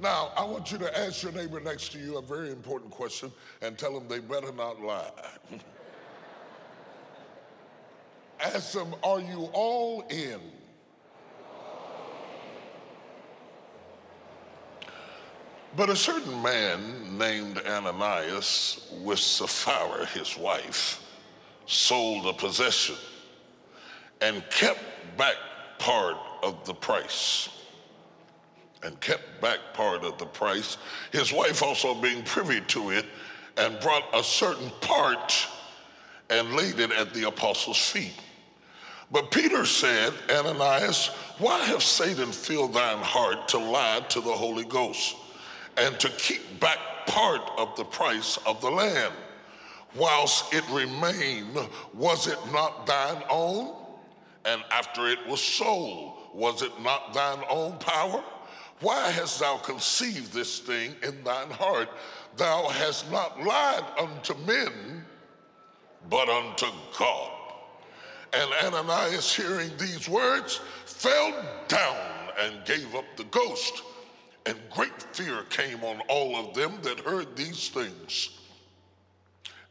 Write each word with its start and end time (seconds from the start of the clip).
Now, 0.00 0.32
I 0.34 0.44
want 0.44 0.72
you 0.72 0.78
to 0.78 0.98
ask 0.98 1.22
your 1.22 1.32
neighbor 1.32 1.60
next 1.60 1.92
to 1.92 1.98
you 1.98 2.16
a 2.16 2.22
very 2.22 2.50
important 2.50 2.90
question 2.90 3.30
and 3.60 3.76
tell 3.76 3.92
them 3.92 4.08
they 4.08 4.18
better 4.18 4.50
not 4.50 4.80
lie. 4.80 5.10
ask 8.40 8.72
them, 8.72 8.94
Are 9.02 9.20
you 9.20 9.50
all 9.52 10.06
in? 10.08 10.40
But 15.76 15.90
a 15.90 15.96
certain 15.96 16.42
man 16.42 17.18
named 17.18 17.58
Ananias, 17.58 18.90
with 19.04 19.18
Sapphira, 19.18 20.06
his 20.06 20.36
wife, 20.36 21.06
sold 21.66 22.26
a 22.26 22.32
possession 22.32 22.96
and 24.22 24.42
kept 24.50 24.80
back 25.18 25.36
part 25.78 26.16
of 26.42 26.64
the 26.64 26.74
price 26.74 27.59
and 28.82 28.98
kept 29.00 29.40
back 29.40 29.58
part 29.74 30.04
of 30.04 30.18
the 30.18 30.26
price, 30.26 30.78
his 31.12 31.32
wife 31.32 31.62
also 31.62 31.94
being 31.94 32.22
privy 32.22 32.60
to 32.62 32.90
it, 32.90 33.06
and 33.56 33.78
brought 33.80 34.04
a 34.14 34.22
certain 34.22 34.70
part 34.80 35.46
and 36.30 36.54
laid 36.54 36.78
it 36.78 36.92
at 36.92 37.12
the 37.12 37.28
apostles' 37.28 37.78
feet. 37.78 38.14
But 39.12 39.30
Peter 39.30 39.66
said, 39.66 40.12
Ananias, 40.30 41.08
why 41.38 41.58
have 41.64 41.82
Satan 41.82 42.30
filled 42.30 42.74
thine 42.74 42.98
heart 42.98 43.48
to 43.48 43.58
lie 43.58 44.00
to 44.10 44.20
the 44.20 44.32
Holy 44.32 44.64
Ghost 44.64 45.16
and 45.76 45.98
to 45.98 46.08
keep 46.10 46.60
back 46.60 46.78
part 47.06 47.42
of 47.58 47.76
the 47.76 47.84
price 47.84 48.38
of 48.46 48.60
the 48.60 48.70
land? 48.70 49.12
Whilst 49.96 50.54
it 50.54 50.64
remained, 50.70 51.58
was 51.92 52.28
it 52.28 52.38
not 52.52 52.86
thine 52.86 53.22
own? 53.28 53.74
And 54.44 54.62
after 54.70 55.08
it 55.08 55.18
was 55.26 55.42
sold, 55.42 56.16
was 56.32 56.62
it 56.62 56.80
not 56.80 57.12
thine 57.12 57.42
own 57.50 57.78
power? 57.78 58.22
Why 58.80 59.10
hast 59.10 59.40
thou 59.40 59.58
conceived 59.58 60.32
this 60.32 60.58
thing 60.58 60.94
in 61.02 61.22
thine 61.22 61.50
heart? 61.50 61.90
Thou 62.36 62.68
hast 62.68 63.10
not 63.10 63.42
lied 63.42 63.84
unto 63.98 64.34
men, 64.46 65.04
but 66.08 66.28
unto 66.28 66.66
God. 66.98 67.32
And 68.32 68.50
Ananias, 68.64 69.34
hearing 69.34 69.70
these 69.76 70.08
words, 70.08 70.60
fell 70.86 71.32
down 71.68 71.96
and 72.40 72.64
gave 72.64 72.94
up 72.94 73.04
the 73.16 73.24
ghost. 73.24 73.82
And 74.46 74.56
great 74.70 75.02
fear 75.14 75.42
came 75.50 75.84
on 75.84 76.00
all 76.08 76.36
of 76.36 76.54
them 76.54 76.78
that 76.82 77.00
heard 77.00 77.36
these 77.36 77.68
things. 77.68 78.30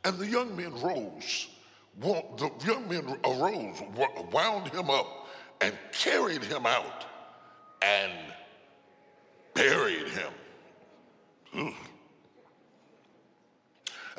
And 0.04 0.20
the 0.20 0.28
young 0.28 0.56
men 0.56 0.74
rose. 0.82 1.48
The 2.00 2.52
young 2.66 2.88
men 2.88 3.18
arose, 3.26 3.82
wound 4.32 4.68
him 4.70 4.90
up, 4.90 5.28
and 5.62 5.74
carried 5.92 6.44
him 6.44 6.66
out 6.66 7.06
and 7.82 8.12
buried 9.60 10.08
him. 10.08 10.32
Mm. 11.54 11.74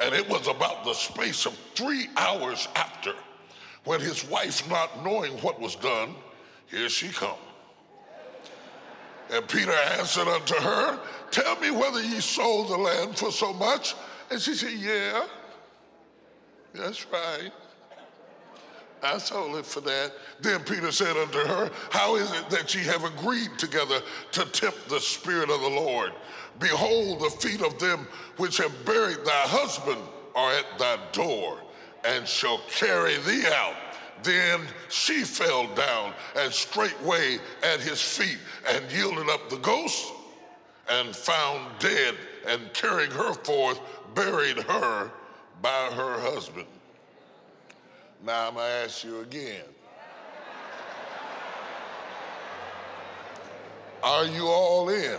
And 0.02 0.14
it 0.14 0.28
was 0.28 0.46
about 0.48 0.84
the 0.84 0.94
space 0.94 1.46
of 1.46 1.56
three 1.74 2.08
hours 2.16 2.68
after 2.74 3.14
when 3.84 4.00
his 4.00 4.24
wife, 4.28 4.68
not 4.68 5.04
knowing 5.04 5.32
what 5.42 5.58
was 5.58 5.76
done, 5.76 6.14
here 6.70 6.88
she 6.88 7.08
come. 7.08 7.38
And 9.30 9.46
Peter 9.48 9.72
answered 9.98 10.28
unto 10.28 10.54
her, 10.54 11.00
Tell 11.30 11.58
me 11.60 11.70
whether 11.70 12.02
ye 12.02 12.20
sold 12.20 12.68
the 12.68 12.76
land 12.76 13.16
for 13.16 13.30
so 13.30 13.52
much. 13.52 13.94
And 14.30 14.40
she 14.40 14.54
said, 14.54 14.72
Yeah, 14.72 15.26
that's 16.74 17.06
right. 17.10 17.52
I 19.02 19.18
sold 19.18 19.64
for 19.66 19.80
that. 19.80 20.12
Then 20.40 20.60
Peter 20.60 20.92
said 20.92 21.16
unto 21.16 21.38
her, 21.38 21.70
How 21.90 22.16
is 22.16 22.30
it 22.32 22.50
that 22.50 22.74
ye 22.74 22.82
have 22.84 23.04
agreed 23.04 23.58
together 23.58 24.00
to 24.32 24.44
tempt 24.46 24.88
the 24.88 25.00
Spirit 25.00 25.50
of 25.50 25.60
the 25.60 25.68
Lord? 25.68 26.12
Behold, 26.58 27.20
the 27.20 27.30
feet 27.30 27.62
of 27.62 27.78
them 27.78 28.06
which 28.36 28.58
have 28.58 28.84
buried 28.84 29.24
thy 29.24 29.42
husband 29.46 30.00
are 30.34 30.52
at 30.52 30.78
thy 30.78 30.98
door, 31.12 31.58
and 32.04 32.26
shall 32.26 32.60
carry 32.70 33.16
thee 33.18 33.44
out. 33.46 33.76
Then 34.22 34.60
she 34.88 35.24
fell 35.24 35.66
down 35.74 36.12
and 36.36 36.52
straightway 36.52 37.38
at 37.62 37.80
his 37.80 38.02
feet 38.02 38.38
and 38.68 38.90
yielded 38.92 39.30
up 39.30 39.48
the 39.48 39.56
ghost 39.58 40.12
and 40.90 41.14
found 41.16 41.78
dead 41.78 42.16
and 42.46 42.72
carrying 42.74 43.10
her 43.12 43.32
forth, 43.32 43.80
buried 44.14 44.58
her 44.58 45.10
by 45.62 45.90
her 45.94 46.20
husband. 46.20 46.66
Now 48.24 48.48
I'm 48.48 48.54
going 48.54 48.66
to 48.66 48.72
ask 48.72 49.02
you 49.02 49.20
again. 49.20 49.62
Are 54.02 54.26
you 54.26 54.46
all 54.46 54.88
in? 54.90 55.18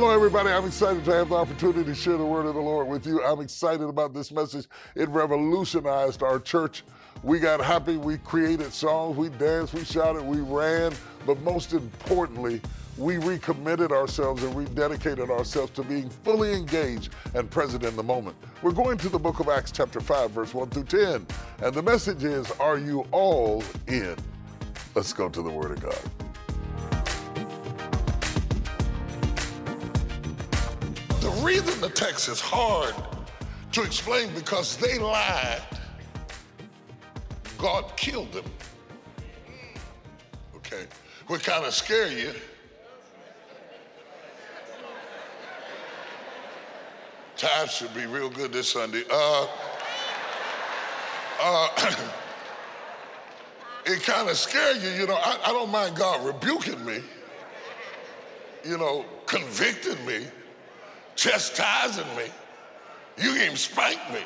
Hello, 0.00 0.10
everybody. 0.10 0.50
I'm 0.50 0.64
excited 0.64 1.04
to 1.06 1.12
have 1.12 1.30
the 1.30 1.34
opportunity 1.34 1.82
to 1.82 1.92
share 1.92 2.16
the 2.16 2.24
word 2.24 2.46
of 2.46 2.54
the 2.54 2.60
Lord 2.60 2.86
with 2.86 3.04
you. 3.04 3.20
I'm 3.24 3.40
excited 3.40 3.82
about 3.82 4.14
this 4.14 4.30
message. 4.30 4.68
It 4.94 5.08
revolutionized 5.08 6.22
our 6.22 6.38
church. 6.38 6.84
We 7.24 7.40
got 7.40 7.60
happy. 7.60 7.96
We 7.96 8.18
created 8.18 8.72
songs. 8.72 9.16
We 9.16 9.28
danced. 9.28 9.74
We 9.74 9.84
shouted. 9.84 10.22
We 10.22 10.38
ran. 10.38 10.92
But 11.26 11.40
most 11.40 11.72
importantly, 11.72 12.60
we 12.96 13.18
recommitted 13.18 13.90
ourselves 13.90 14.44
and 14.44 14.54
rededicated 14.54 15.30
ourselves 15.30 15.72
to 15.72 15.82
being 15.82 16.08
fully 16.08 16.52
engaged 16.52 17.12
and 17.34 17.50
present 17.50 17.82
in 17.82 17.96
the 17.96 18.04
moment. 18.04 18.36
We're 18.62 18.70
going 18.70 18.98
to 18.98 19.08
the 19.08 19.18
book 19.18 19.40
of 19.40 19.48
Acts, 19.48 19.72
chapter 19.72 19.98
5, 19.98 20.30
verse 20.30 20.54
1 20.54 20.70
through 20.70 20.84
10. 20.84 21.26
And 21.60 21.74
the 21.74 21.82
message 21.82 22.22
is 22.22 22.48
Are 22.60 22.78
you 22.78 23.04
all 23.10 23.64
in? 23.88 24.14
Let's 24.94 25.12
go 25.12 25.28
to 25.28 25.42
the 25.42 25.50
word 25.50 25.72
of 25.72 25.80
God. 25.80 26.27
The 31.28 31.44
reason 31.44 31.78
the 31.82 31.90
text 31.90 32.30
is 32.30 32.40
hard 32.40 32.94
to 33.72 33.82
explain 33.82 34.32
because 34.32 34.78
they 34.78 34.98
lied, 34.98 35.60
God 37.58 37.94
killed 37.98 38.32
them. 38.32 38.46
Okay, 40.56 40.86
we 41.28 41.36
kind 41.36 41.66
of 41.66 41.74
scare 41.74 42.10
you. 42.10 42.32
Time 47.36 47.68
should 47.68 47.92
be 47.92 48.06
real 48.06 48.30
good 48.30 48.50
this 48.50 48.72
Sunday. 48.72 49.02
Uh, 49.10 49.46
uh, 51.42 51.68
it 53.84 54.02
kind 54.02 54.30
of 54.30 54.36
scare 54.38 54.76
you, 54.76 54.88
you 54.98 55.06
know. 55.06 55.16
I, 55.16 55.38
I 55.44 55.52
don't 55.52 55.70
mind 55.70 55.94
God 55.94 56.24
rebuking 56.24 56.82
me, 56.86 57.02
you 58.64 58.78
know, 58.78 59.04
convicting 59.26 60.02
me 60.06 60.26
chastising 61.18 62.06
me. 62.16 62.30
You 63.18 63.32
can 63.34 63.42
even 63.42 63.56
spank 63.56 63.98
me. 64.12 64.20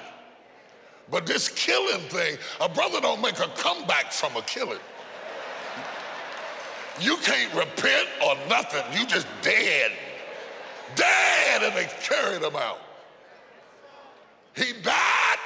But 1.11 1.27
this 1.27 1.49
killing 1.49 2.03
thing, 2.09 2.37
a 2.61 2.69
brother 2.69 3.01
don't 3.01 3.21
make 3.21 3.39
a 3.39 3.49
comeback 3.57 4.13
from 4.13 4.37
a 4.37 4.43
killing. 4.43 4.79
You 7.01 7.17
can't 7.17 7.53
repent 7.55 8.09
or 8.25 8.37
nothing. 8.49 8.83
You 8.99 9.07
just 9.07 9.27
dead. 9.41 9.93
Dead, 10.95 11.63
and 11.63 11.75
they 11.75 11.89
carried 12.03 12.43
him 12.43 12.55
out. 12.55 12.81
He 14.55 14.75
died, 14.83 15.39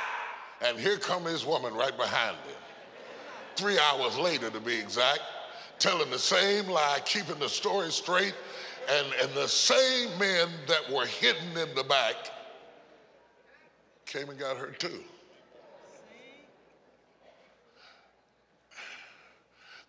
and 0.62 0.76
here 0.76 0.98
come 0.98 1.24
his 1.24 1.46
woman 1.46 1.72
right 1.74 1.96
behind 1.96 2.36
him. 2.36 2.56
Three 3.54 3.78
hours 3.78 4.18
later, 4.18 4.50
to 4.50 4.58
be 4.58 4.74
exact, 4.74 5.20
telling 5.78 6.10
the 6.10 6.18
same 6.18 6.66
lie, 6.66 6.98
keeping 7.04 7.38
the 7.38 7.48
story 7.48 7.92
straight, 7.92 8.34
and, 8.88 9.06
and 9.22 9.34
the 9.34 9.48
same 9.48 10.18
men 10.18 10.48
that 10.66 10.90
were 10.92 11.06
hidden 11.06 11.56
in 11.56 11.74
the 11.74 11.84
back 11.84 12.14
came 14.06 14.28
and 14.28 14.38
got 14.38 14.56
her 14.56 14.70
too. 14.70 15.02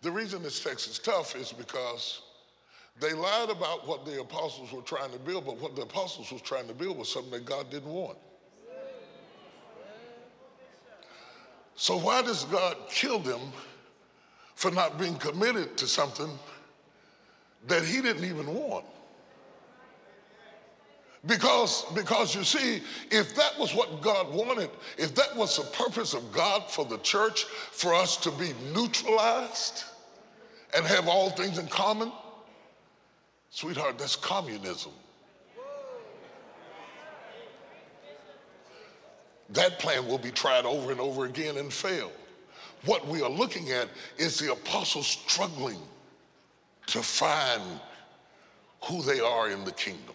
The 0.02 0.10
reason 0.10 0.42
this 0.42 0.62
text 0.62 0.88
is 0.88 0.98
tough 0.98 1.34
is 1.34 1.52
because 1.52 2.22
they 3.00 3.12
lied 3.12 3.50
about 3.50 3.86
what 3.86 4.04
the 4.04 4.20
apostles 4.20 4.72
were 4.72 4.82
trying 4.82 5.10
to 5.10 5.18
build, 5.18 5.46
but 5.46 5.58
what 5.58 5.76
the 5.76 5.82
apostles 5.82 6.32
was 6.32 6.42
trying 6.42 6.68
to 6.68 6.74
build 6.74 6.98
was 6.98 7.08
something 7.08 7.32
that 7.32 7.44
God 7.44 7.70
didn't 7.70 7.92
want. 7.92 8.18
So 11.74 11.96
why 11.96 12.22
does 12.22 12.44
God 12.44 12.76
kill 12.90 13.20
them 13.20 13.40
for 14.56 14.72
not 14.72 14.98
being 14.98 15.14
committed 15.14 15.76
to 15.76 15.86
something 15.86 16.30
that 17.66 17.84
he 17.84 18.00
didn't 18.00 18.24
even 18.24 18.46
want. 18.46 18.84
Because, 21.26 21.84
because 21.94 22.34
you 22.34 22.44
see, 22.44 22.80
if 23.10 23.34
that 23.34 23.58
was 23.58 23.74
what 23.74 24.00
God 24.00 24.32
wanted, 24.32 24.70
if 24.96 25.14
that 25.16 25.36
was 25.36 25.56
the 25.56 25.64
purpose 25.76 26.14
of 26.14 26.32
God 26.32 26.70
for 26.70 26.84
the 26.84 26.98
church, 26.98 27.44
for 27.44 27.92
us 27.92 28.16
to 28.18 28.30
be 28.30 28.52
neutralized 28.72 29.84
and 30.76 30.86
have 30.86 31.08
all 31.08 31.30
things 31.30 31.58
in 31.58 31.66
common, 31.66 32.12
sweetheart, 33.50 33.98
that's 33.98 34.14
communism. 34.14 34.92
That 39.50 39.78
plan 39.78 40.06
will 40.06 40.18
be 40.18 40.30
tried 40.30 40.66
over 40.66 40.92
and 40.92 41.00
over 41.00 41.24
again 41.24 41.56
and 41.56 41.72
fail. 41.72 42.12
What 42.84 43.06
we 43.08 43.22
are 43.22 43.30
looking 43.30 43.70
at 43.70 43.88
is 44.18 44.38
the 44.38 44.52
apostles 44.52 45.06
struggling 45.06 45.80
to 46.88 47.02
find 47.02 47.62
who 48.84 49.02
they 49.02 49.20
are 49.20 49.50
in 49.50 49.64
the 49.64 49.72
kingdom. 49.72 50.14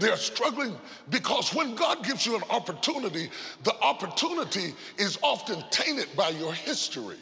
They're 0.00 0.16
struggling 0.16 0.76
because 1.08 1.54
when 1.54 1.76
God 1.76 2.04
gives 2.04 2.26
you 2.26 2.34
an 2.36 2.42
opportunity, 2.50 3.30
the 3.62 3.74
opportunity 3.80 4.74
is 4.98 5.18
often 5.22 5.62
tainted 5.70 6.08
by 6.16 6.30
your 6.30 6.52
history. 6.52 7.18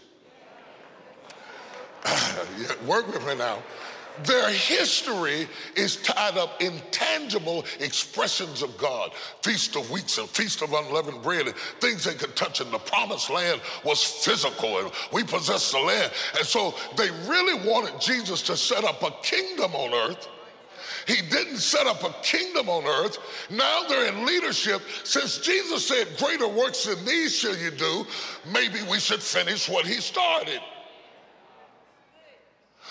Work 2.87 3.12
with 3.12 3.26
me 3.26 3.35
now. 3.35 3.62
Their 4.25 4.50
history 4.50 5.49
is 5.76 5.97
tied 5.97 6.37
up 6.37 6.61
in 6.61 6.81
tangible 6.91 7.65
expressions 7.81 8.62
of 8.62 8.76
God. 8.79 9.12
Feast 9.43 9.76
of 9.76 9.91
Weeks 9.91 10.19
and 10.19 10.29
Feast 10.29 10.62
of 10.62 10.73
Unleavened 10.73 11.23
Bread 11.23 11.47
and 11.47 11.56
things 11.81 12.05
they 12.05 12.15
could 12.15 12.35
touch. 12.37 12.61
And 12.61 12.73
the 12.73 12.79
promised 12.79 13.31
land 13.31 13.61
was 13.85 14.03
physical 14.03 14.79
and 14.79 14.91
we 15.12 15.25
possessed 15.25 15.73
the 15.73 15.79
land. 15.79 16.12
And 16.37 16.47
so 16.47 16.75
they 16.97 17.11
really 17.29 17.69
wanted 17.69 18.00
Jesus 18.00 18.43
to 18.43 18.56
set 18.56 18.85
up 18.85 19.03
a 19.03 19.11
kingdom 19.23 19.75
on 19.75 20.11
earth. 20.11 20.29
He 21.06 21.23
didn't 21.23 21.59
set 21.59 21.87
up 21.87 22.05
a 22.05 22.12
kingdom 22.23 22.69
on 22.69 22.85
earth. 22.85 23.19
Now 23.50 23.85
they're 23.88 24.12
in 24.12 24.26
leadership. 24.26 24.82
Since 25.05 25.38
Jesus 25.38 25.88
said, 25.88 26.06
Greater 26.19 26.49
works 26.49 26.85
than 26.85 27.03
these 27.06 27.35
shall 27.35 27.56
you 27.56 27.71
do, 27.71 28.06
maybe 28.53 28.79
we 28.91 29.00
should 29.00 29.23
finish 29.23 29.69
what 29.69 29.87
he 29.87 29.94
started. 29.94 30.61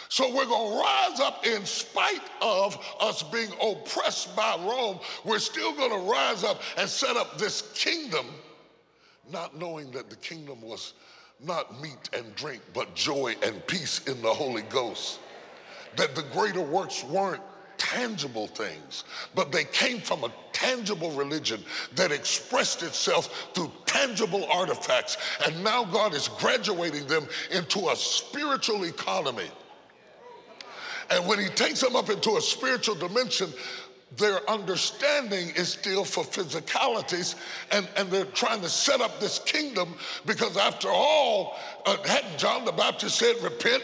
So 0.09 0.33
we're 0.33 0.45
going 0.45 0.71
to 0.71 0.80
rise 0.80 1.19
up 1.19 1.45
in 1.45 1.65
spite 1.65 2.24
of 2.42 2.77
us 3.00 3.24
being 3.24 3.51
oppressed 3.62 4.36
by 4.36 4.57
Rome. 4.59 5.00
We're 5.25 5.39
still 5.39 5.74
going 5.74 5.92
to 5.92 6.09
rise 6.09 6.44
up 6.44 6.62
and 6.77 6.89
set 6.89 7.18
up 7.18 7.38
this 7.38 7.74
kingdom, 7.74 8.25
not 9.31 9.57
knowing 9.57 9.92
that 9.92 10.09
the 10.09 10.15
kingdom 10.18 10.62
was 10.62 10.94
not 11.44 11.81
meat 11.81 12.09
and 12.13 12.33
drink, 12.36 12.62
but 12.74 12.95
joy 12.95 13.36
and 13.44 13.65
peace 13.68 14.06
in 14.07 14.21
the 14.21 14.33
Holy 14.33 14.63
Ghost. 14.63 15.19
That 15.98 16.15
the 16.15 16.24
greater 16.24 16.62
works 16.62 17.04
weren't 17.04 17.44
tangible 17.77 18.48
things, 18.48 19.04
but 19.36 19.51
they 19.51 19.63
came 19.65 20.00
from 20.00 20.24
a 20.24 20.31
tangible 20.51 21.12
religion 21.12 21.63
that 21.95 22.12
expressed 22.12 22.81
itself 22.81 23.50
through 23.54 23.71
tangible 23.86 24.45
artifacts. 24.45 25.18
And 25.45 25.63
now 25.63 25.83
God 25.83 26.15
is 26.15 26.27
graduating 26.27 27.07
them 27.07 27.27
into 27.51 27.89
a 27.89 27.95
spiritual 27.95 28.86
economy 28.86 29.50
and 31.09 31.27
when 31.27 31.39
he 31.39 31.48
takes 31.50 31.81
them 31.81 31.95
up 31.95 32.09
into 32.09 32.38
a 32.38 32.42
spiritual 32.42 32.95
dimension, 32.95 33.51
their 34.15 34.50
understanding 34.50 35.50
is 35.56 35.69
still 35.69 36.06
for 36.06 36.24
physicalities, 36.24 37.36
and, 37.71 37.88
and 37.98 38.09
they're 38.09 38.25
trying 38.25 38.62
to 38.62 38.69
set 38.69 39.01
up 39.01 39.19
this 39.19 39.39
kingdom 39.39 39.95
because, 40.25 40.56
after 40.57 40.88
all, 40.89 41.57
uh, 41.86 41.98
hadn't 42.04 42.38
John 42.38 42.63
the 42.63 42.71
Baptist 42.71 43.18
said, 43.18 43.36
Repent, 43.42 43.83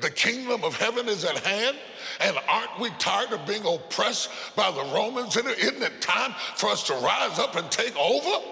the 0.00 0.10
kingdom 0.10 0.62
of 0.62 0.76
heaven 0.76 1.08
is 1.08 1.24
at 1.24 1.38
hand? 1.38 1.76
And 2.20 2.36
aren't 2.48 2.78
we 2.80 2.90
tired 2.98 3.32
of 3.32 3.46
being 3.46 3.64
oppressed 3.64 4.30
by 4.54 4.70
the 4.70 4.84
Romans? 4.94 5.36
Isn't 5.36 5.82
it 5.82 6.00
time 6.00 6.34
for 6.56 6.68
us 6.68 6.82
to 6.84 6.94
rise 6.94 7.38
up 7.38 7.56
and 7.56 7.70
take 7.70 7.96
over? 7.96 8.44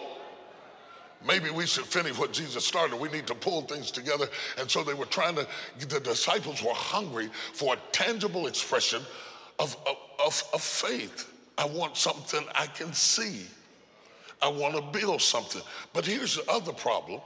Maybe 1.26 1.50
we 1.50 1.66
should 1.66 1.84
finish 1.84 2.16
what 2.18 2.32
Jesus 2.32 2.64
started. 2.64 2.98
We 2.98 3.10
need 3.10 3.26
to 3.26 3.34
pull 3.34 3.62
things 3.62 3.90
together. 3.90 4.26
And 4.58 4.70
so 4.70 4.82
they 4.82 4.94
were 4.94 5.06
trying 5.06 5.36
to, 5.36 5.46
the 5.86 6.00
disciples 6.00 6.62
were 6.62 6.72
hungry 6.72 7.28
for 7.52 7.74
a 7.74 7.78
tangible 7.92 8.46
expression 8.46 9.02
of, 9.58 9.76
of, 10.18 10.42
of, 10.54 10.62
faith. 10.62 11.30
I 11.58 11.66
want 11.66 11.96
something 11.98 12.40
I 12.54 12.66
can 12.66 12.94
see. 12.94 13.46
I 14.40 14.48
want 14.48 14.74
to 14.76 14.98
build 14.98 15.20
something. 15.20 15.60
But 15.92 16.06
here's 16.06 16.36
the 16.36 16.50
other 16.50 16.72
problem. 16.72 17.20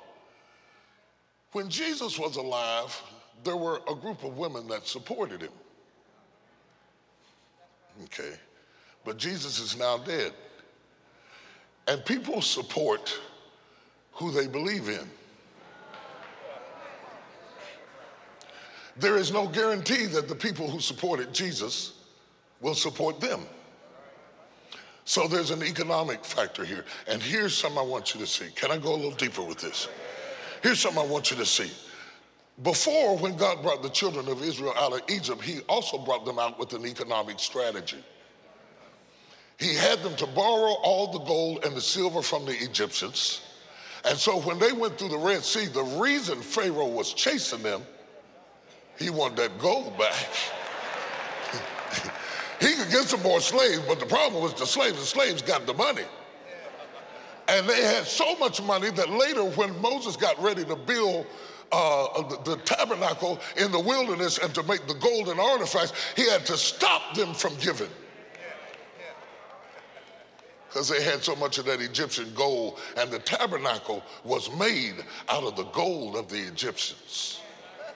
When 1.53 1.69
Jesus 1.69 2.19
was 2.19 2.35
alive, 2.35 3.01
there 3.45 3.57
were 3.57 3.81
a 3.89 3.95
group 3.95 4.25
of 4.25 4.37
women 4.37 4.67
that 4.69 4.89
supported 4.89 5.43
him. 5.43 5.53
Okay. 8.05 8.33
But 9.05 9.19
Jesus 9.19 9.61
is 9.61 9.79
now 9.79 9.99
dead. 9.99 10.33
And 11.87 12.05
people 12.05 12.43
support 12.43 13.17
who 14.15 14.31
they 14.31 14.47
believe 14.47 14.89
in. 14.89 15.09
There 18.97 19.17
is 19.17 19.33
no 19.33 19.49
guarantee 19.49 20.07
that 20.07 20.29
the 20.29 20.35
people 20.35 20.71
who 20.71 20.79
supported 20.79 21.33
Jesus 21.33 21.95
will 22.61 22.75
support 22.75 23.21
them. 23.21 23.41
So 25.05 25.27
there's 25.27 25.51
an 25.51 25.63
economic 25.63 26.25
factor 26.25 26.65
here. 26.65 26.85
And 27.09 27.21
here's 27.21 27.57
something 27.57 27.79
I 27.79 27.83
want 27.83 28.15
you 28.15 28.21
to 28.21 28.27
see. 28.27 28.47
Can 28.55 28.71
I 28.71 28.79
go 28.79 28.95
a 28.95 28.97
little 28.97 29.11
deeper 29.11 29.43
with 29.43 29.59
this? 29.59 29.89
Here's 30.63 30.81
something 30.81 31.03
I 31.03 31.07
want 31.07 31.31
you 31.31 31.37
to 31.39 31.45
see. 31.45 31.71
Before, 32.63 33.19
when 33.19 33.37
God 33.37 33.63
brought 33.63 33.83
the 33.83 33.91
children 33.91 34.29
of 34.29 34.43
Israel 34.43 34.73
out 34.79 34.93
of 34.93 35.01
Egypt, 35.11 35.43
he 35.43 35.61
also 35.69 35.99
brought 35.99 36.25
them 36.25 36.39
out 36.39 36.59
with 36.59 36.73
an 36.73 36.87
economic 36.87 37.41
strategy. 37.41 38.03
He 39.59 39.75
had 39.75 40.03
them 40.03 40.15
to 40.17 40.27
borrow 40.27 40.73
all 40.83 41.13
the 41.13 41.19
gold 41.21 41.65
and 41.65 41.77
the 41.77 41.81
silver 41.81 42.23
from 42.23 42.45
the 42.45 42.53
Egyptians 42.53 43.41
and 44.05 44.19
so 44.19 44.41
when 44.41 44.59
they 44.59 44.73
went 44.73 44.99
through 44.99 45.09
the 45.09 45.19
Red 45.19 45.45
Sea, 45.45 45.67
the 45.67 45.83
reason 45.83 46.41
Pharaoh 46.41 46.89
was 46.89 47.15
chasing 47.15 47.63
them, 47.63 47.83
he 48.99 49.11
wanted 49.11 49.37
that 49.39 49.59
gold 49.59 49.97
back. 49.99 50.15
he 52.61 52.75
could 52.75 52.91
get 52.91 53.05
some 53.05 53.23
more 53.23 53.41
slaves, 53.41 53.83
but 53.89 53.99
the 53.99 54.07
problem 54.07 54.43
was 54.43 54.55
the 54.55 54.67
slaves, 54.67 54.99
the 54.99 55.07
slaves 55.07 55.43
got 55.43 55.67
the 55.67 55.75
money. 55.75 56.05
And 57.49 57.69
they 57.69 57.83
had 57.83 58.07
so 58.07 58.37
much 58.37 58.63
money 58.63 58.91
that 58.91 59.11
later, 59.11 59.45
when 59.45 59.79
Moses 59.81 60.17
got 60.17 60.41
ready 60.43 60.65
to 60.65 60.77
build 60.77 61.27
uh, 61.73 62.23
the, 62.23 62.53
the, 62.53 62.57
tabernacle 62.63 63.41
in 63.57 63.73
the 63.73 63.81
wilderness 63.81 64.39
and 64.39 64.55
to 64.55 64.63
make 64.63 64.87
the 64.87 64.95
golden 64.95 65.41
artifacts, 65.41 65.93
he 66.15 66.29
had 66.31 66.47
to 66.47 66.57
stop 66.57 67.15
them 67.15 67.35
from 67.35 67.55
giving 67.57 67.91
because 70.75 70.89
they 70.89 71.05
had 71.05 71.23
so 71.23 71.37
much 71.37 71.57
of 71.59 71.65
that 71.67 71.81
Egyptian 71.81 72.29
gold, 72.35 72.81
and 72.97 73.09
the 73.09 73.21
tabernacle 73.21 74.03
was 74.25 74.53
made 74.59 74.97
out 75.29 75.45
of 75.45 75.55
the 75.55 75.63
gold 75.67 76.17
of 76.17 76.29
the 76.29 76.41
Egyptians. 76.41 77.41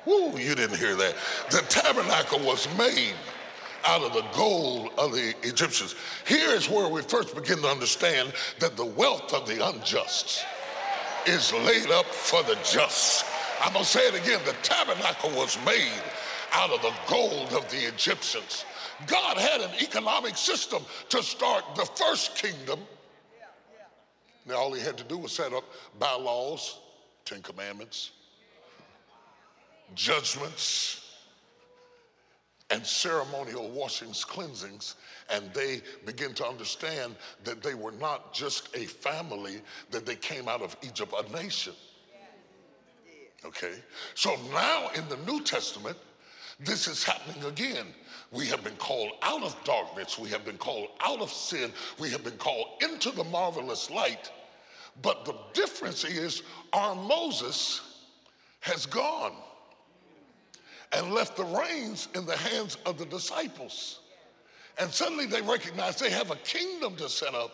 Woo, 0.06 0.38
you 0.38 0.54
didn't 0.54 0.78
hear 0.78 0.94
that. 0.94 1.16
The 1.50 1.62
tabernacle 1.62 2.38
was 2.38 2.68
made 2.78 3.16
out 3.84 4.02
of 4.02 4.12
the 4.12 4.24
gold 4.32 4.92
of 4.96 5.12
the 5.12 5.34
Egyptians. 5.42 5.96
Here 6.24 6.50
is 6.50 6.70
where 6.70 6.88
we 6.88 7.02
first 7.02 7.34
begin 7.34 7.58
to 7.62 7.68
understand 7.68 8.32
that 8.60 8.76
the 8.76 8.84
wealth 8.84 9.34
of 9.34 9.48
the 9.48 9.68
unjust 9.70 10.44
is 11.26 11.52
laid 11.52 11.90
up 11.90 12.06
for 12.06 12.44
the 12.44 12.56
just. 12.62 13.24
I'm 13.60 13.72
going 13.72 13.84
to 13.84 13.90
say 13.90 14.06
it 14.06 14.14
again 14.14 14.38
the 14.46 14.54
tabernacle 14.62 15.30
was 15.30 15.58
made 15.66 16.02
out 16.52 16.70
of 16.70 16.80
the 16.82 16.92
gold 17.10 17.52
of 17.54 17.68
the 17.72 17.88
Egyptians. 17.88 18.64
God 19.06 19.38
had 19.38 19.60
an 19.60 19.70
economic 19.80 20.36
system 20.36 20.82
to 21.10 21.22
start 21.22 21.64
the 21.76 21.84
first 21.84 22.36
kingdom. 22.36 22.80
Now, 24.46 24.56
all 24.56 24.72
he 24.72 24.82
had 24.82 24.96
to 24.98 25.04
do 25.04 25.18
was 25.18 25.32
set 25.32 25.52
up 25.52 25.64
bylaws, 25.98 26.78
Ten 27.24 27.42
Commandments, 27.42 28.12
judgments, 29.94 31.04
and 32.70 32.84
ceremonial 32.86 33.70
washings, 33.70 34.24
cleansings, 34.24 34.96
and 35.30 35.52
they 35.54 35.80
begin 36.04 36.34
to 36.34 36.46
understand 36.46 37.16
that 37.44 37.62
they 37.62 37.74
were 37.74 37.92
not 37.92 38.34
just 38.34 38.74
a 38.76 38.84
family, 38.84 39.62
that 39.90 40.04
they 40.04 40.16
came 40.16 40.48
out 40.48 40.60
of 40.60 40.76
Egypt, 40.82 41.14
a 41.18 41.32
nation. 41.32 41.72
Okay? 43.44 43.74
So 44.14 44.36
now 44.52 44.90
in 44.94 45.08
the 45.08 45.16
New 45.30 45.42
Testament, 45.42 45.96
this 46.60 46.88
is 46.88 47.04
happening 47.04 47.44
again. 47.44 47.86
We 48.32 48.46
have 48.46 48.64
been 48.64 48.76
called 48.76 49.12
out 49.22 49.42
of 49.42 49.56
darkness. 49.64 50.18
We 50.18 50.28
have 50.30 50.44
been 50.44 50.58
called 50.58 50.88
out 51.00 51.20
of 51.20 51.30
sin. 51.30 51.72
We 51.98 52.10
have 52.10 52.24
been 52.24 52.36
called 52.36 52.82
into 52.82 53.10
the 53.10 53.24
marvelous 53.24 53.90
light. 53.90 54.30
But 55.00 55.24
the 55.24 55.34
difference 55.52 56.04
is 56.04 56.42
our 56.72 56.94
Moses 56.94 57.80
has 58.60 58.86
gone 58.86 59.34
and 60.92 61.12
left 61.12 61.36
the 61.36 61.44
reins 61.44 62.08
in 62.14 62.26
the 62.26 62.36
hands 62.36 62.76
of 62.86 62.98
the 62.98 63.06
disciples. 63.06 64.00
And 64.78 64.90
suddenly 64.90 65.26
they 65.26 65.42
recognize 65.42 65.96
they 65.96 66.10
have 66.10 66.30
a 66.30 66.36
kingdom 66.36 66.96
to 66.96 67.08
set 67.08 67.34
up 67.34 67.52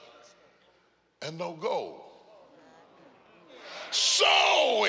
and 1.22 1.38
no 1.38 1.52
gold. 1.52 2.00
So 3.90 4.24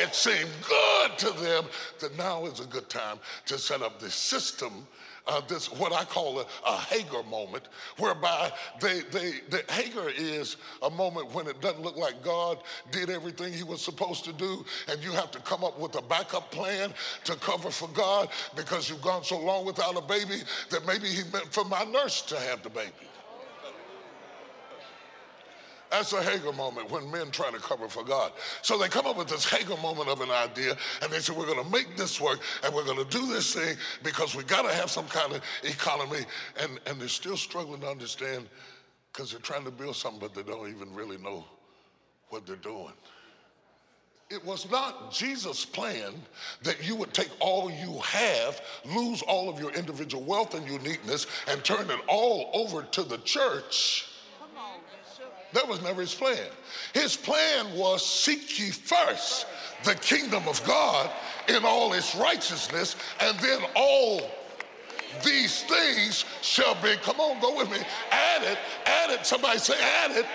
it 0.05 0.13
seemed 0.13 0.51
good 0.67 1.17
to 1.17 1.31
them 1.41 1.65
that 2.00 2.15
now 2.17 2.45
is 2.45 2.59
a 2.59 2.65
good 2.65 2.89
time 2.89 3.17
to 3.45 3.57
set 3.57 3.81
up 3.81 4.00
this 4.00 4.13
system 4.13 4.88
uh, 5.27 5.41
this 5.47 5.71
what 5.71 5.91
I 5.91 6.03
call 6.03 6.39
a, 6.39 6.45
a, 6.67 6.77
Hagar 6.77 7.24
moment, 7.24 7.67
whereby 7.97 8.51
they, 8.79 9.01
they, 9.12 9.33
the 9.50 9.63
Hagar 9.71 10.12
is 10.15 10.57
a 10.83 10.89
moment 10.91 11.33
when 11.33 11.47
it 11.47 11.59
doesn't 11.62 11.81
look 11.81 11.97
like 11.97 12.24
God 12.24 12.59
did 12.91 13.09
everything 13.09 13.51
he 13.51 13.63
was 13.63 13.81
supposed 13.81 14.24
to 14.25 14.33
do, 14.33 14.63
and 14.88 15.03
you 15.03 15.12
have 15.13 15.31
to 15.31 15.39
come 15.39 15.63
up 15.63 15.79
with 15.79 15.95
a 15.95 16.01
backup 16.03 16.51
plan 16.51 16.93
to 17.24 17.35
cover 17.38 17.71
for 17.71 17.88
God 17.89 18.29
because 18.55 18.88
you've 18.88 19.01
gone 19.01 19.24
so 19.24 19.39
long 19.39 19.65
without 19.65 19.97
a 19.97 20.01
baby 20.01 20.43
that 20.69 20.85
maybe 20.85 21.07
he 21.07 21.24
meant 21.33 21.51
for 21.51 21.65
my 21.65 21.83
nurse 21.85 22.21
to 22.24 22.39
have 22.39 22.62
the 22.62 22.69
baby. 22.69 22.91
That's 25.95 26.11
a 26.11 26.21
Hagar 26.21 26.51
moment 26.51 26.91
when 26.91 27.09
men 27.09 27.31
try 27.31 27.49
to 27.51 27.57
cover 27.57 27.87
for 27.87 28.03
God. 28.03 28.33
So 28.61 28.77
they 28.77 28.89
come 28.89 29.05
up 29.05 29.15
with 29.15 29.29
this 29.29 29.45
Hagar 29.45 29.77
moment 29.77 30.09
of 30.09 30.19
an 30.19 30.29
idea 30.29 30.75
and 31.01 31.09
they 31.09 31.19
say, 31.19 31.31
We're 31.31 31.45
going 31.45 31.63
to 31.63 31.71
make 31.71 31.95
this 31.95 32.19
work 32.19 32.41
and 32.65 32.75
we're 32.75 32.83
going 32.83 32.97
to 32.97 33.09
do 33.17 33.25
this 33.27 33.53
thing 33.53 33.77
because 34.03 34.35
we 34.35 34.43
got 34.43 34.63
to 34.63 34.75
have 34.75 34.91
some 34.91 35.07
kind 35.07 35.31
of 35.31 35.41
economy. 35.63 36.25
And, 36.61 36.81
and 36.85 36.99
they're 36.99 37.07
still 37.07 37.37
struggling 37.37 37.79
to 37.79 37.87
understand 37.87 38.49
because 39.13 39.31
they're 39.31 39.39
trying 39.39 39.63
to 39.63 39.71
build 39.71 39.95
something, 39.95 40.19
but 40.19 40.33
they 40.33 40.43
don't 40.43 40.67
even 40.67 40.93
really 40.93 41.17
know 41.17 41.45
what 42.27 42.45
they're 42.45 42.57
doing. 42.57 42.91
It 44.29 44.43
was 44.43 44.69
not 44.69 45.13
Jesus' 45.13 45.63
plan 45.63 46.11
that 46.63 46.85
you 46.85 46.97
would 46.97 47.13
take 47.13 47.29
all 47.39 47.71
you 47.71 47.99
have, 48.01 48.59
lose 48.83 49.21
all 49.21 49.47
of 49.47 49.61
your 49.61 49.71
individual 49.71 50.25
wealth 50.25 50.55
and 50.55 50.69
uniqueness, 50.69 51.25
and 51.47 51.63
turn 51.63 51.89
it 51.89 52.01
all 52.09 52.49
over 52.53 52.83
to 52.83 53.03
the 53.03 53.19
church 53.19 54.09
that 55.55 55.67
was 55.67 55.81
never 55.81 56.01
his 56.01 56.13
plan. 56.13 56.47
His 56.93 57.15
plan 57.15 57.74
was 57.75 58.05
seek 58.05 58.59
ye 58.59 58.71
first 58.71 59.47
the 59.85 59.95
kingdom 59.95 60.43
of 60.47 60.62
God 60.65 61.09
in 61.47 61.63
all 61.63 61.93
its 61.93 62.13
righteousness, 62.15 62.97
and 63.21 63.39
then 63.39 63.62
all 63.74 64.29
these 65.24 65.63
things 65.63 66.25
shall 66.41 66.75
be, 66.83 66.95
come 66.97 67.19
on, 67.21 67.39
go 67.39 67.55
with 67.55 67.71
me, 67.71 67.77
added, 68.12 68.57
added, 68.85 69.25
somebody 69.25 69.59
say 69.59 69.75
added 70.03 70.25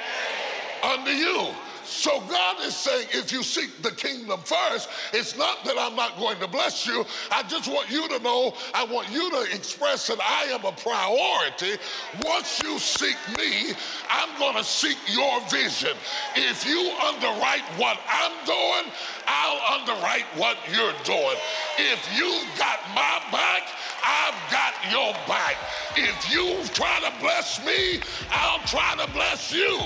unto 0.82 1.10
you. 1.10 1.48
So 1.90 2.20
God 2.30 2.60
is 2.62 2.76
saying, 2.76 3.08
if 3.10 3.32
you 3.32 3.42
seek 3.42 3.82
the 3.82 3.90
kingdom 3.90 4.38
first, 4.44 4.88
it's 5.12 5.36
not 5.36 5.64
that 5.64 5.74
I'm 5.76 5.96
not 5.96 6.16
going 6.18 6.38
to 6.38 6.46
bless 6.46 6.86
you. 6.86 7.04
I 7.32 7.42
just 7.42 7.68
want 7.68 7.90
you 7.90 8.06
to 8.08 8.20
know, 8.20 8.54
I 8.72 8.84
want 8.84 9.10
you 9.10 9.28
to 9.28 9.42
express 9.52 10.06
that 10.06 10.20
I 10.20 10.44
am 10.52 10.64
a 10.64 10.70
priority. 10.70 11.82
Once 12.24 12.62
you 12.62 12.78
seek 12.78 13.16
me, 13.36 13.74
I'm 14.08 14.38
going 14.38 14.54
to 14.54 14.62
seek 14.62 14.96
your 15.12 15.40
vision. 15.50 15.96
If 16.36 16.64
you 16.64 16.92
underwrite 17.02 17.66
what 17.76 17.98
I'm 18.08 18.46
doing, 18.46 18.92
I'll 19.26 19.80
underwrite 19.80 20.26
what 20.36 20.58
you're 20.70 20.94
doing. 21.02 21.36
If 21.76 22.06
you've 22.16 22.56
got 22.56 22.78
my 22.94 23.20
back, 23.32 23.64
I've 24.04 24.52
got 24.52 24.74
your 24.92 25.12
back. 25.26 25.56
If 25.96 26.32
you 26.32 26.64
try 26.72 27.00
to 27.00 27.12
bless 27.20 27.64
me, 27.66 28.00
I'll 28.30 28.64
try 28.66 28.94
to 29.04 29.12
bless 29.12 29.52
you. 29.52 29.80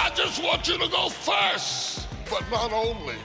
I 0.00 0.10
just 0.14 0.42
want 0.42 0.68
you 0.68 0.78
to 0.78 0.88
go 0.88 1.08
first, 1.08 2.06
but 2.30 2.44
not 2.52 2.72
only. 2.72 3.16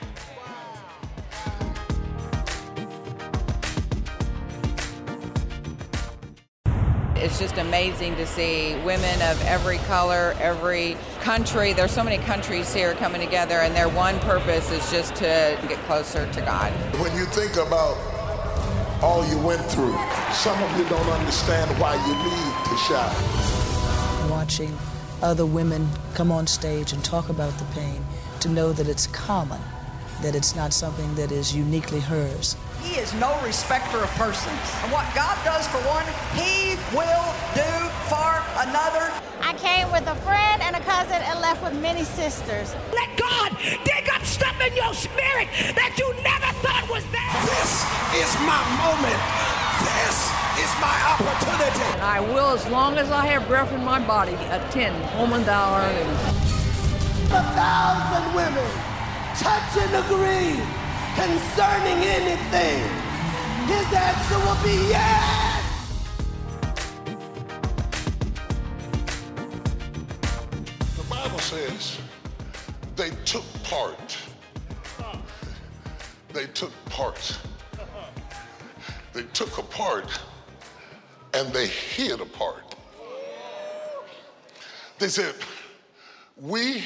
It's 7.16 7.40
just 7.40 7.58
amazing 7.58 8.16
to 8.16 8.26
see 8.26 8.76
women 8.84 9.22
of 9.22 9.40
every 9.46 9.78
color, 9.80 10.36
every 10.40 10.98
country. 11.22 11.74
There's 11.74 11.92
so 11.92 12.04
many 12.04 12.18
countries 12.18 12.74
here 12.74 12.96
coming 12.96 13.22
together, 13.22 13.60
and 13.60 13.76
their 13.76 13.88
one 13.88 14.20
purpose 14.22 14.72
is 14.72 14.90
just 14.92 15.16
to 15.18 15.58
get 15.70 15.78
closer 15.86 16.30
to 16.34 16.42
God. 16.42 16.72
When 17.00 17.16
you 17.16 17.26
think 17.26 17.56
about 17.56 17.98
all 19.04 19.24
you 19.30 19.38
went 19.38 19.64
through, 19.66 19.96
some 20.34 20.62
of 20.62 20.78
you 20.78 20.86
don't 20.90 21.10
understand 21.10 21.70
why 21.80 21.94
you 22.08 22.16
need 22.16 22.54
to 22.66 22.78
shout. 22.88 24.30
Watching 24.30 24.76
other 25.24 25.46
women 25.46 25.90
come 26.14 26.32
on 26.32 26.46
stage 26.46 26.92
and 26.92 27.04
talk 27.04 27.30
about 27.30 27.58
the 27.58 27.66
pain, 27.74 28.04
to 28.42 28.50
know 28.50 28.74
that 28.74 28.88
it's 28.88 29.08
common, 29.08 29.62
that 30.22 30.36
it's 30.36 30.56
not 30.56 30.74
something 30.74 31.16
that 31.16 31.32
is 31.32 31.56
uniquely 31.56 32.02
hers. 32.02 32.58
He 32.82 33.00
is 33.00 33.14
no 33.16 33.40
respecter 33.42 33.98
of 33.98 34.10
persons. 34.12 34.60
And 34.84 34.92
what 34.92 35.08
God 35.16 35.38
does 35.46 35.66
for 35.68 35.80
one, 35.88 36.06
He 36.36 36.76
will 36.92 37.32
do 37.56 37.72
for 38.12 38.32
another. 38.68 39.08
I 39.40 39.56
came 39.58 39.90
with 39.92 40.06
a 40.08 40.16
friend 40.28 40.62
and 40.62 40.76
a 40.76 40.82
cousin 40.82 41.22
and 41.24 41.40
left 41.40 41.64
with 41.64 41.82
many 41.82 42.04
sisters. 42.04 42.76
Let 42.92 43.10
God 43.18 43.58
dig 43.86 44.10
up 44.14 44.26
stuff 44.26 44.60
in 44.60 44.76
your 44.76 44.94
spirit 44.94 45.48
that 45.80 45.96
you 45.98 46.08
never 46.22 46.52
thought 46.60 46.84
was 46.92 47.06
there. 47.16 47.34
This 47.48 48.28
is 48.28 48.36
my 48.44 48.60
moment. 48.84 49.43
This 50.84 50.92
is 50.92 51.00
my 51.00 51.00
opportunity. 51.14 51.84
And 51.94 52.02
I 52.02 52.20
will, 52.20 52.50
as 52.50 52.68
long 52.68 52.98
as 52.98 53.10
I 53.10 53.26
have 53.28 53.48
breath 53.48 53.72
in 53.72 53.84
my 53.84 54.06
body, 54.06 54.34
attend 54.34 54.96
home 55.12 55.34
and 55.34 55.46
dollar. 55.46 55.80
And... 55.80 56.10
A 57.32 57.44
thousand 57.56 58.36
women 58.36 58.70
touch 59.38 59.78
and 59.78 59.96
agree 60.06 60.60
concerning 61.16 62.04
anything. 62.04 62.84
His 63.66 63.94
answer 63.94 64.38
will 64.40 64.62
be 64.62 64.90
yes. 64.90 65.64
The 70.98 71.04
Bible 71.10 71.40
says 71.40 71.98
they 72.96 73.12
took 73.24 73.46
part. 73.64 74.18
They 76.34 76.48
took 76.48 76.72
part. 76.86 77.40
They 79.14 79.24
took 79.34 79.58
a 79.58 79.64
part 79.64 80.20
and 81.34 81.52
they 81.52 81.68
hid 81.68 82.22
apart. 82.22 82.76
They 85.00 85.08
said, 85.08 85.36
We 86.38 86.84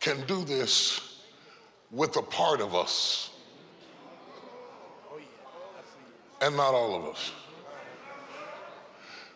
can 0.00 0.24
do 0.26 0.44
this 0.44 1.22
with 1.90 2.16
a 2.16 2.22
part 2.22 2.60
of 2.60 2.74
us, 2.74 3.30
and 6.40 6.56
not 6.56 6.74
all 6.74 6.94
of 6.94 7.04
us. 7.06 7.32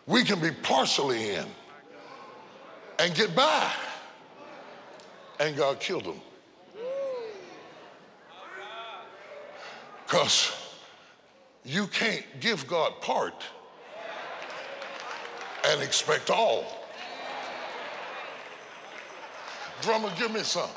We 0.05 0.23
can 0.23 0.39
be 0.39 0.51
partially 0.51 1.35
in 1.35 1.45
and 2.99 3.15
get 3.15 3.35
by. 3.35 3.71
And 5.39 5.57
God 5.57 5.79
killed 5.79 6.05
them. 6.05 6.21
Because 10.05 10.51
you 11.65 11.87
can't 11.87 12.23
give 12.39 12.67
God 12.67 13.01
part 13.01 13.33
and 15.65 15.81
expect 15.81 16.29
all. 16.29 16.65
Drummer, 19.81 20.11
give 20.17 20.31
me 20.33 20.41
some. 20.43 20.69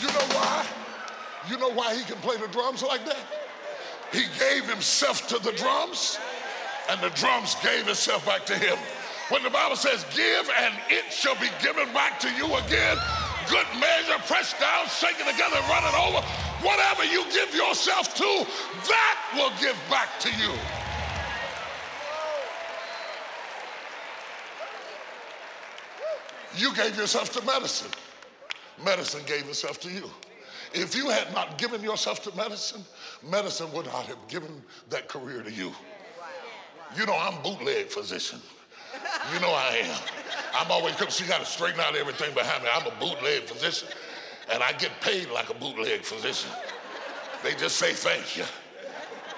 You 0.00 0.06
know 0.08 0.20
why? 0.34 0.66
You 1.48 1.56
know 1.58 1.70
why 1.70 1.94
he 1.94 2.04
can 2.04 2.16
play 2.16 2.36
the 2.36 2.48
drums 2.48 2.82
like 2.82 3.04
that? 3.04 3.17
Himself 4.78 5.26
to 5.26 5.40
the 5.40 5.50
drums, 5.58 6.20
and 6.88 7.00
the 7.00 7.10
drums 7.18 7.56
gave 7.64 7.88
itself 7.88 8.24
back 8.24 8.46
to 8.46 8.54
him. 8.54 8.78
When 9.28 9.42
the 9.42 9.50
Bible 9.50 9.74
says, 9.74 10.06
Give 10.14 10.48
and 10.56 10.72
it 10.88 11.12
shall 11.12 11.34
be 11.34 11.48
given 11.60 11.92
back 11.92 12.20
to 12.20 12.28
you 12.36 12.46
again, 12.46 12.96
good 13.50 13.66
measure, 13.74 14.14
pressed 14.28 14.60
down, 14.60 14.86
shaken 14.86 15.26
together, 15.26 15.56
running 15.68 15.90
over, 15.98 16.24
whatever 16.62 17.04
you 17.06 17.24
give 17.32 17.52
yourself 17.56 18.14
to, 18.14 18.46
that 18.86 19.18
will 19.34 19.50
give 19.60 19.76
back 19.90 20.20
to 20.20 20.30
you. 20.36 20.54
You 26.56 26.72
gave 26.76 26.96
yourself 26.96 27.32
to 27.32 27.44
medicine, 27.44 27.90
medicine 28.84 29.22
gave 29.26 29.48
itself 29.48 29.80
to 29.80 29.90
you. 29.90 30.08
If 30.74 30.94
you 30.94 31.08
had 31.08 31.32
not 31.34 31.58
given 31.58 31.82
yourself 31.82 32.22
to 32.24 32.36
medicine, 32.36 32.84
medicine 33.28 33.72
would 33.72 33.86
not 33.86 34.04
have 34.06 34.28
given 34.28 34.62
that 34.90 35.08
career 35.08 35.42
to 35.42 35.52
you. 35.52 35.72
You 36.96 37.06
know, 37.06 37.16
I'm 37.16 37.42
bootleg 37.42 37.86
physician. 37.86 38.40
You 39.32 39.40
know 39.40 39.50
I 39.50 39.82
am. 39.84 40.00
I'm 40.54 40.70
always, 40.70 40.94
she 41.10 41.24
got 41.24 41.40
to 41.40 41.46
straighten 41.46 41.80
out 41.80 41.96
everything 41.96 42.34
behind 42.34 42.64
me. 42.64 42.70
I'm 42.72 42.86
a 42.86 42.94
bootleg 42.98 43.44
physician, 43.44 43.88
and 44.52 44.62
I 44.62 44.72
get 44.72 44.90
paid 45.00 45.30
like 45.30 45.50
a 45.50 45.54
bootleg 45.54 46.02
physician. 46.02 46.50
They 47.42 47.54
just 47.54 47.76
say 47.76 47.92
thank 47.92 48.36
you. 48.36 48.44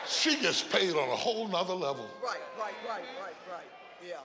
She 0.06 0.40
gets 0.40 0.62
paid 0.62 0.92
on 0.92 1.08
a 1.08 1.16
whole 1.16 1.46
nother 1.48 1.74
level. 1.74 2.08
Right, 2.22 2.38
right, 2.58 2.74
right, 2.88 3.02
right, 3.20 3.34
right. 3.50 3.64
Yeah. 4.06 4.16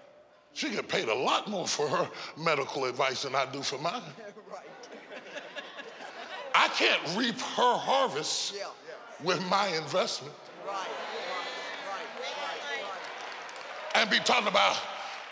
She 0.54 0.70
get 0.70 0.88
paid 0.88 1.10
a 1.10 1.14
lot 1.14 1.50
more 1.50 1.68
for 1.68 1.88
her 1.88 2.10
medical 2.38 2.86
advice 2.86 3.24
than 3.24 3.36
I 3.36 3.46
do 3.52 3.62
for 3.62 3.78
mine. 3.78 4.02
I 6.58 6.70
can't 6.70 7.18
reap 7.18 7.40
her 7.40 7.78
harvest 7.78 8.56
with 9.24 9.46
my 9.50 9.68
investment. 9.68 10.36
And 13.94 14.10
be 14.10 14.20
talking 14.20 14.48
about 14.48 14.78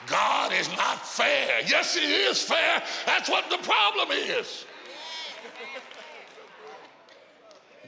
God 0.06 0.52
is 0.54 0.68
not 0.76 1.06
fair. 1.06 1.62
Yes, 1.66 1.96
He 1.96 2.06
is 2.06 2.42
fair. 2.42 2.84
That's 3.06 3.30
what 3.30 3.50
the 3.50 3.58
problem 3.58 4.10
is. 4.12 4.66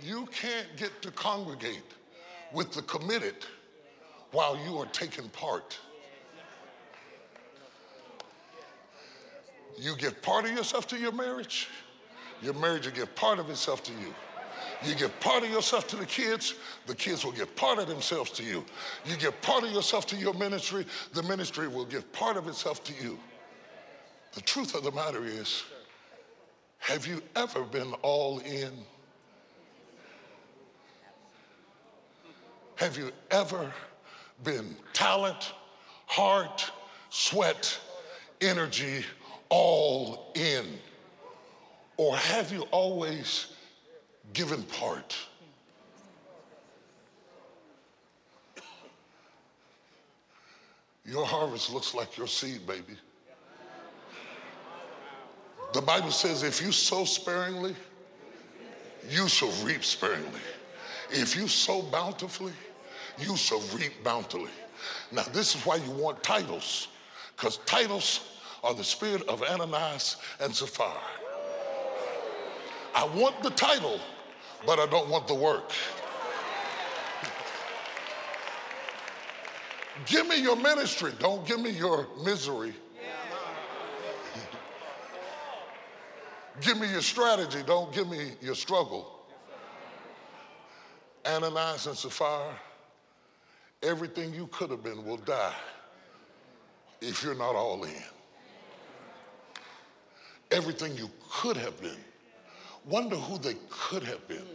You 0.01 0.27
can't 0.27 0.67
get 0.77 1.01
to 1.01 1.11
congregate 1.11 1.83
with 2.53 2.71
the 2.71 2.83
committed 2.83 3.35
while 4.31 4.57
you 4.65 4.77
are 4.77 4.85
taking 4.87 5.27
part. 5.29 5.77
You 9.77 9.95
give 9.97 10.21
part 10.21 10.45
of 10.45 10.51
yourself 10.51 10.87
to 10.87 10.97
your 10.97 11.11
marriage, 11.11 11.67
your 12.41 12.53
marriage 12.53 12.85
will 12.85 12.93
give 12.93 13.13
part 13.15 13.39
of 13.39 13.49
itself 13.49 13.83
to 13.83 13.91
you. 13.93 14.13
You 14.83 14.93
give 14.95 15.17
part 15.19 15.43
of 15.43 15.49
yourself 15.49 15.87
to 15.87 15.95
the 15.95 16.05
kids, 16.05 16.55
the 16.85 16.95
kids 16.95 17.23
will 17.23 17.31
give 17.31 17.55
part 17.55 17.79
of 17.79 17.87
themselves 17.87 18.31
to 18.31 18.43
you. 18.43 18.63
You 19.05 19.15
give 19.17 19.39
part 19.41 19.63
of 19.63 19.71
yourself 19.71 20.05
to 20.07 20.15
your 20.15 20.33
ministry, 20.33 20.85
the 21.13 21.23
ministry 21.23 21.67
will 21.67 21.85
give 21.85 22.11
part 22.13 22.37
of 22.37 22.47
itself 22.47 22.83
to 22.85 22.93
you. 23.03 23.17
The 24.33 24.41
truth 24.41 24.75
of 24.75 24.83
the 24.83 24.91
matter 24.91 25.25
is, 25.25 25.63
have 26.79 27.07
you 27.07 27.21
ever 27.35 27.63
been 27.63 27.93
all 28.01 28.39
in? 28.39 28.71
Have 32.75 32.97
you 32.97 33.11
ever 33.31 33.71
been 34.43 34.75
talent, 34.93 35.53
heart, 36.05 36.69
sweat, 37.09 37.79
energy, 38.41 39.05
all 39.49 40.33
in? 40.35 40.65
Or 41.97 42.15
have 42.15 42.51
you 42.51 42.63
always 42.71 43.47
given 44.33 44.63
part? 44.63 45.15
Your 51.05 51.25
harvest 51.25 51.71
looks 51.71 51.93
like 51.93 52.17
your 52.17 52.27
seed, 52.27 52.65
baby. 52.65 52.97
The 55.73 55.81
Bible 55.81 56.11
says 56.11 56.41
if 56.41 56.61
you 56.61 56.71
sow 56.71 57.05
sparingly, 57.05 57.75
you 59.09 59.27
shall 59.27 59.51
reap 59.63 59.83
sparingly. 59.83 60.39
If 61.11 61.35
you 61.35 61.47
sow 61.47 61.83
bountifully, 61.83 62.53
you 63.19 63.37
shall 63.37 63.61
reap 63.77 64.03
bountifully. 64.03 64.51
Now, 65.11 65.23
this 65.31 65.55
is 65.55 65.65
why 65.65 65.77
you 65.77 65.91
want 65.91 66.23
titles, 66.23 66.87
because 67.35 67.57
titles 67.65 68.39
are 68.63 68.73
the 68.73 68.83
spirit 68.83 69.27
of 69.27 69.43
Ananias 69.43 70.17
and 70.39 70.53
Sapphira. 70.53 71.01
I 72.95 73.03
want 73.03 73.43
the 73.43 73.49
title, 73.49 73.99
but 74.65 74.79
I 74.79 74.85
don't 74.85 75.09
want 75.09 75.27
the 75.27 75.35
work. 75.35 75.69
give 80.05 80.25
me 80.27 80.41
your 80.41 80.55
ministry, 80.55 81.11
don't 81.19 81.45
give 81.45 81.59
me 81.59 81.71
your 81.71 82.07
misery. 82.23 82.73
give 86.61 86.79
me 86.79 86.89
your 86.89 87.01
strategy, 87.01 87.63
don't 87.67 87.93
give 87.93 88.09
me 88.09 88.31
your 88.41 88.55
struggle. 88.55 89.11
Ananias 91.25 91.87
and 91.87 91.97
Sapphira, 91.97 92.57
everything 93.83 94.33
you 94.33 94.47
could 94.47 94.69
have 94.69 94.83
been 94.83 95.03
will 95.03 95.17
die 95.17 95.53
if 97.01 97.23
you're 97.23 97.35
not 97.35 97.55
all 97.55 97.83
in. 97.83 97.91
Everything 100.51 100.95
you 100.95 101.09
could 101.29 101.57
have 101.57 101.81
been. 101.81 101.97
Wonder 102.87 103.15
who 103.15 103.37
they 103.37 103.55
could 103.69 104.03
have 104.03 104.27
been. 104.27 104.45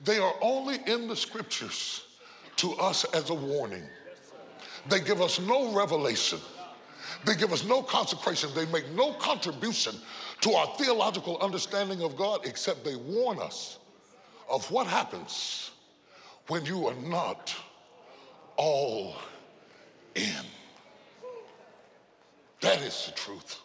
They 0.00 0.18
are 0.18 0.34
only 0.40 0.78
in 0.86 1.08
the 1.08 1.16
scriptures 1.16 2.04
to 2.56 2.72
us 2.74 3.04
as 3.04 3.30
a 3.30 3.34
warning. 3.34 3.82
They 4.88 5.00
give 5.00 5.20
us 5.20 5.40
no 5.40 5.72
revelation. 5.74 6.38
They 7.24 7.34
give 7.34 7.52
us 7.52 7.64
no 7.64 7.82
consecration. 7.82 8.50
They 8.54 8.66
make 8.66 8.90
no 8.92 9.12
contribution 9.14 9.94
to 10.42 10.52
our 10.52 10.66
theological 10.76 11.38
understanding 11.38 12.02
of 12.02 12.16
God 12.16 12.46
except 12.46 12.84
they 12.84 12.94
warn 12.94 13.40
us 13.40 13.78
of 14.48 14.70
what 14.70 14.86
happens 14.86 15.72
when 16.46 16.64
you 16.64 16.86
are 16.86 16.94
not 16.94 17.54
all 18.56 19.16
in. 20.14 20.44
That 22.60 22.80
is 22.82 23.06
the 23.06 23.12
truth. 23.12 23.60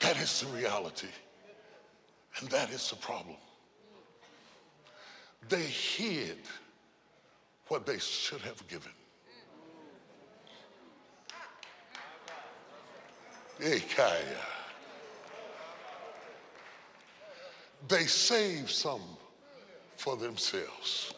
That 0.00 0.16
is 0.16 0.40
the 0.40 0.46
reality. 0.48 1.08
And 2.40 2.48
that 2.50 2.70
is 2.70 2.90
the 2.90 2.96
problem. 2.96 3.36
They 5.48 5.62
hid 5.62 6.38
what 7.68 7.86
they 7.86 7.98
should 7.98 8.40
have 8.42 8.66
given. 8.68 8.92
They 17.88 18.04
saved 18.04 18.70
some 18.70 19.02
for 19.96 20.16
themselves. 20.16 21.14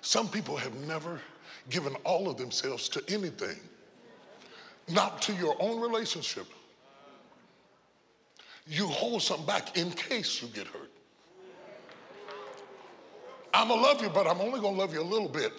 Some 0.00 0.28
people 0.28 0.56
have 0.56 0.74
never 0.86 1.20
given 1.70 1.94
all 2.04 2.28
of 2.28 2.36
themselves 2.36 2.88
to 2.90 3.02
anything, 3.08 3.58
not 4.88 5.22
to 5.22 5.32
your 5.34 5.56
own 5.60 5.80
relationship. 5.80 6.46
You 8.66 8.86
hold 8.86 9.22
some 9.22 9.44
back 9.44 9.76
in 9.76 9.90
case 9.90 10.40
you 10.40 10.48
get 10.48 10.66
hurt. 10.66 10.90
I'm 13.52 13.68
gonna 13.68 13.80
love 13.80 14.02
you, 14.02 14.08
but 14.08 14.26
I'm 14.26 14.40
only 14.40 14.60
gonna 14.60 14.76
love 14.76 14.92
you 14.92 15.00
a 15.00 15.02
little 15.02 15.28
bit 15.28 15.52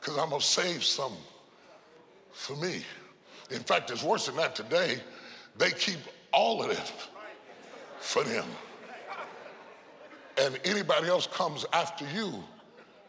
because 0.00 0.18
I'm 0.18 0.30
gonna 0.30 0.42
save 0.42 0.84
some 0.84 1.14
for 2.32 2.56
me. 2.56 2.82
In 3.50 3.60
fact, 3.60 3.90
it's 3.90 4.02
worse 4.02 4.26
than 4.26 4.36
that 4.36 4.54
today. 4.54 5.00
They 5.56 5.70
keep 5.70 5.98
all 6.32 6.62
of 6.62 6.70
it 6.70 6.92
for 8.00 8.22
them. 8.22 8.44
And 10.36 10.58
anybody 10.64 11.08
else 11.08 11.26
comes 11.26 11.64
after 11.72 12.04
you 12.14 12.44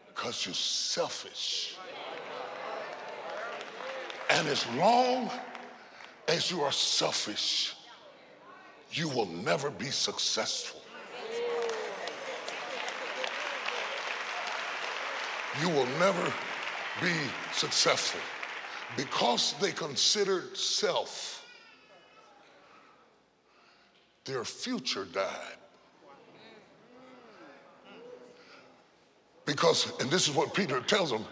because 0.08 0.46
you're 0.46 0.54
selfish. 0.54 1.76
And 4.30 4.48
as 4.48 4.66
long 4.76 5.30
as 6.28 6.50
you 6.50 6.62
are 6.62 6.72
selfish, 6.72 7.74
you 8.92 9.08
will 9.08 9.26
never 9.26 9.70
be 9.70 9.86
successful. 9.86 10.80
You 15.60 15.68
will 15.68 15.86
never 15.98 16.32
be 17.00 17.12
successful 17.52 18.20
because 18.96 19.54
they 19.60 19.72
considered 19.72 20.56
self, 20.56 21.44
their 24.24 24.44
future 24.44 25.04
died. 25.04 25.56
Because, 29.44 29.92
and 30.00 30.10
this 30.10 30.28
is 30.28 30.34
what 30.34 30.54
Peter 30.54 30.80
tells 30.80 31.10
them, 31.10 31.24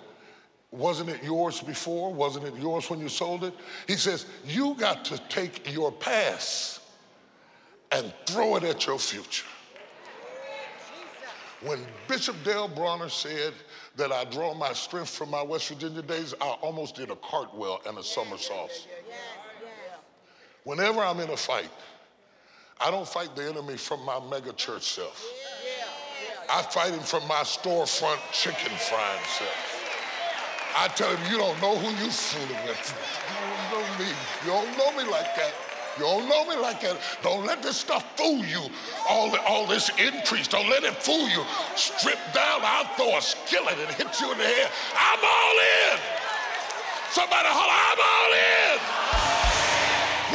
wasn't 0.70 1.08
it 1.08 1.22
yours 1.22 1.60
before? 1.60 2.12
Wasn't 2.12 2.44
it 2.44 2.54
yours 2.56 2.90
when 2.90 3.00
you 3.00 3.08
sold 3.08 3.44
it? 3.44 3.54
He 3.86 3.94
says, 3.94 4.26
you 4.44 4.74
got 4.74 5.04
to 5.06 5.18
take 5.28 5.72
your 5.72 5.92
past 5.92 6.80
and 7.92 8.12
throw 8.26 8.56
it 8.56 8.64
at 8.64 8.86
your 8.86 8.98
future. 8.98 9.46
When 11.60 11.84
Bishop 12.06 12.36
Dale 12.44 12.68
Bronner 12.68 13.08
said 13.08 13.52
that 13.96 14.12
I 14.12 14.24
draw 14.24 14.54
my 14.54 14.72
strength 14.72 15.10
from 15.10 15.30
my 15.30 15.42
West 15.42 15.68
Virginia 15.68 16.02
days, 16.02 16.34
I 16.40 16.50
almost 16.62 16.94
did 16.94 17.10
a 17.10 17.16
cartwheel 17.16 17.80
and 17.86 17.98
a 17.98 18.02
somersault. 18.02 18.86
Whenever 20.62 21.00
I'm 21.00 21.18
in 21.18 21.30
a 21.30 21.36
fight, 21.36 21.70
I 22.80 22.92
don't 22.92 23.08
fight 23.08 23.34
the 23.34 23.48
enemy 23.48 23.76
from 23.76 24.04
my 24.04 24.20
mega 24.30 24.52
church 24.52 24.84
self. 24.84 25.24
I 26.48 26.62
fight 26.62 26.92
him 26.92 27.00
from 27.00 27.26
my 27.26 27.42
storefront 27.42 28.20
chicken 28.32 28.76
frying 28.76 29.24
self. 29.36 29.68
I 30.76 30.86
tell 30.88 31.14
him, 31.14 31.32
you 31.32 31.38
don't 31.38 31.60
know 31.60 31.76
who 31.76 31.88
you 32.04 32.10
fooling 32.10 32.66
with. 32.66 32.94
You 33.28 33.74
don't 33.74 33.82
know 33.82 33.98
me. 33.98 34.12
You 34.44 34.50
don't 34.52 34.78
know 34.78 35.02
me 35.02 35.10
like 35.10 35.34
that. 35.34 35.52
You 35.98 36.04
don't 36.04 36.28
know 36.28 36.44
me 36.46 36.54
like 36.62 36.80
that. 36.82 36.96
Don't 37.24 37.44
let 37.44 37.60
this 37.60 37.76
stuff 37.76 38.06
fool 38.16 38.44
you. 38.44 38.62
All, 39.08 39.32
the, 39.32 39.42
all 39.42 39.66
this 39.66 39.90
increase, 39.98 40.46
don't 40.46 40.70
let 40.70 40.84
it 40.84 40.94
fool 41.02 41.28
you. 41.28 41.42
Strip 41.74 42.18
down, 42.32 42.60
I'll 42.62 42.86
throw 42.94 43.18
a 43.18 43.20
skillet 43.20 43.74
and 43.74 43.90
hit 43.96 44.20
you 44.20 44.30
in 44.30 44.38
the 44.38 44.44
head. 44.44 44.70
I'm 44.94 45.18
all 45.18 45.58
in. 45.58 45.98
Somebody 47.10 47.48
holler, 47.50 47.74
I'm 47.90 47.98
all 47.98 48.32
in. 48.38 48.78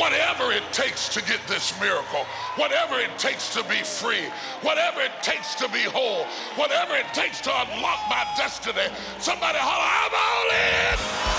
Whatever 0.04 0.52
it 0.52 0.64
takes 0.74 1.08
to 1.14 1.24
get 1.24 1.40
this 1.48 1.80
miracle, 1.80 2.26
whatever 2.58 3.00
it 3.00 3.18
takes 3.18 3.54
to 3.54 3.64
be 3.64 3.84
free, 3.84 4.28
whatever 4.64 5.00
it 5.00 5.12
takes 5.22 5.56
to 5.56 5.70
be 5.70 5.84
whole, 5.84 6.26
whatever 6.58 6.96
it 6.96 7.08
takes 7.14 7.40
to 7.40 7.52
unlock 7.52 8.00
my 8.10 8.28
destiny, 8.36 8.92
somebody 9.20 9.60
holler, 9.60 9.88
I'm 9.88 10.12
all 10.12 11.30
in. 11.30 11.33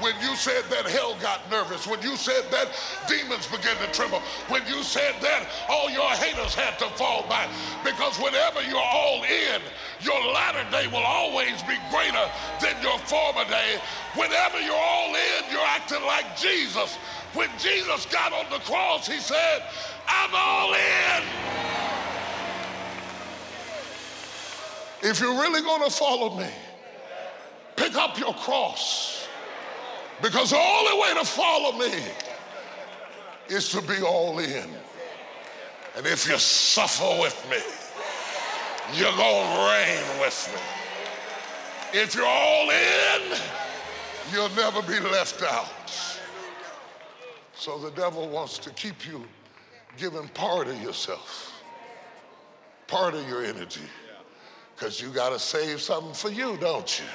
When 0.00 0.14
you 0.20 0.34
said 0.34 0.64
that, 0.70 0.86
hell 0.86 1.14
got 1.20 1.48
nervous. 1.50 1.86
When 1.86 2.00
you 2.00 2.16
said 2.16 2.44
that, 2.50 2.68
demons 3.06 3.46
began 3.46 3.76
to 3.76 3.92
tremble. 3.92 4.20
When 4.48 4.66
you 4.66 4.82
said 4.82 5.14
that, 5.20 5.46
all 5.68 5.90
your 5.90 6.08
haters 6.16 6.54
had 6.54 6.78
to 6.78 6.88
fall 6.96 7.28
back. 7.28 7.50
Because 7.84 8.16
whenever 8.18 8.62
you're 8.62 8.80
all 8.80 9.22
in, 9.24 9.60
your 10.00 10.32
latter 10.32 10.64
day 10.70 10.86
will 10.88 11.04
always 11.04 11.62
be 11.64 11.76
greater 11.92 12.26
than 12.64 12.80
your 12.82 12.98
former 13.04 13.44
day. 13.44 13.76
Whenever 14.16 14.58
you're 14.60 14.74
all 14.74 15.14
in, 15.14 15.52
you're 15.52 15.68
acting 15.68 16.02
like 16.06 16.34
Jesus. 16.34 16.96
When 17.34 17.50
Jesus 17.58 18.06
got 18.06 18.32
on 18.32 18.46
the 18.50 18.58
cross, 18.64 19.06
he 19.06 19.18
said, 19.18 19.62
I'm 20.08 20.30
all 20.34 20.72
in. 20.72 21.22
If 25.02 25.20
you're 25.20 25.38
really 25.38 25.60
going 25.60 25.84
to 25.84 25.90
follow 25.90 26.38
me, 26.38 26.48
pick 27.76 27.96
up 27.96 28.18
your 28.18 28.34
cross. 28.34 29.28
Because 30.22 30.50
the 30.50 30.58
only 30.58 31.00
way 31.00 31.14
to 31.14 31.24
follow 31.24 31.78
me 31.78 31.92
is 33.48 33.68
to 33.70 33.82
be 33.82 34.02
all 34.02 34.38
in. 34.38 34.68
And 35.96 36.06
if 36.06 36.28
you 36.28 36.38
suffer 36.38 37.20
with 37.20 37.46
me, 37.50 37.58
you're 38.98 39.16
going 39.16 39.46
to 39.46 39.62
reign 39.70 40.20
with 40.20 40.50
me. 40.54 42.00
If 42.00 42.14
you're 42.14 42.26
all 42.26 42.70
in, 42.70 43.38
you'll 44.32 44.48
never 44.50 44.82
be 44.82 45.00
left 45.00 45.42
out. 45.42 45.68
So 47.54 47.78
the 47.78 47.90
devil 47.90 48.28
wants 48.28 48.58
to 48.58 48.70
keep 48.70 49.06
you 49.06 49.24
giving 49.96 50.28
part 50.28 50.68
of 50.68 50.80
yourself, 50.82 51.62
part 52.86 53.14
of 53.14 53.28
your 53.28 53.44
energy, 53.44 53.88
because 54.74 55.00
you 55.00 55.08
got 55.08 55.30
to 55.30 55.38
save 55.38 55.80
something 55.80 56.14
for 56.14 56.30
you, 56.30 56.56
don't 56.58 56.98
you? 56.98 57.06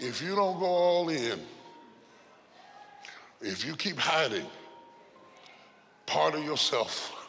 If 0.00 0.22
you 0.22 0.34
don't 0.34 0.58
go 0.58 0.64
all 0.64 1.10
in, 1.10 1.38
if 3.42 3.66
you 3.66 3.76
keep 3.76 3.98
hiding 3.98 4.46
part 6.06 6.34
of 6.34 6.42
yourself 6.42 7.28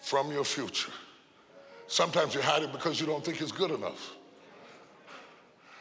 from 0.00 0.30
your 0.30 0.44
future, 0.44 0.92
sometimes 1.88 2.32
you 2.32 2.42
hide 2.42 2.62
it 2.62 2.70
because 2.70 3.00
you 3.00 3.06
don't 3.06 3.24
think 3.24 3.40
it's 3.40 3.50
good 3.50 3.72
enough. 3.72 4.12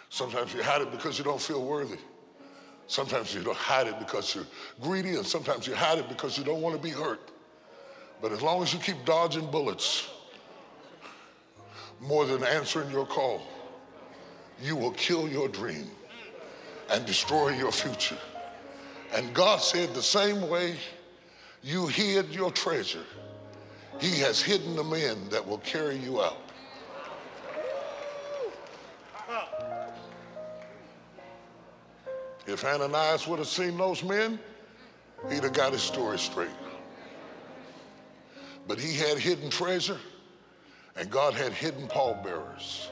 Sometimes 0.10 0.52
you 0.52 0.64
hide 0.64 0.82
it 0.82 0.92
because 0.92 1.20
you 1.20 1.24
don't 1.24 1.40
feel 1.40 1.64
worthy. 1.64 2.00
Sometimes 2.88 3.36
you 3.36 3.44
hide 3.54 3.86
it 3.86 4.00
because 4.00 4.34
you're 4.34 4.48
greedy, 4.82 5.16
and 5.16 5.26
sometimes 5.26 5.68
you 5.68 5.76
hide 5.76 6.00
it 6.00 6.10
because 6.10 6.40
you 6.40 6.44
don't 6.44 6.62
want 6.62 6.76
to 6.76 6.82
be 6.82 6.90
hurt. 6.90 7.22
But 8.20 8.32
as 8.32 8.42
long 8.42 8.64
as 8.64 8.74
you 8.74 8.80
keep 8.80 9.06
dodging 9.06 9.46
bullets 9.52 10.10
more 12.02 12.26
than 12.26 12.44
answering 12.44 12.90
your 12.90 13.06
call, 13.06 13.44
you 14.60 14.76
will 14.76 14.92
kill 14.92 15.30
your 15.30 15.48
dream 15.48 15.92
and 16.92 17.06
destroy 17.06 17.50
your 17.50 17.72
future. 17.72 18.18
And 19.14 19.34
God 19.34 19.62
said 19.62 19.94
the 19.94 20.04
same 20.04 20.48
way 20.50 20.76
you 21.64 21.88
hid 21.88 22.34
your 22.34 22.52
treasure, 22.52 23.06
He 24.00 24.20
has 24.20 24.42
hidden 24.42 24.76
the 24.76 24.84
men 24.84 25.30
that 25.30 25.46
will 25.46 25.58
carry 25.60 25.98
you 25.98 26.22
out. 26.22 26.38
If 32.50 32.66
Ananias 32.66 33.28
would 33.28 33.38
have 33.38 33.48
seen 33.48 33.78
those 33.78 34.04
men, 34.04 34.40
he'd 35.30 35.44
have 35.44 35.54
got 35.54 35.72
his 35.72 35.84
story 35.84 36.18
straight. 36.18 36.50
But 38.68 38.80
he 38.80 38.96
had 38.96 39.20
hidden 39.20 39.52
treasure, 39.52 40.00
and 40.96 41.12
God 41.12 41.36
had 41.36 41.54
hidden 41.54 41.88
pallbearers. 41.88 42.90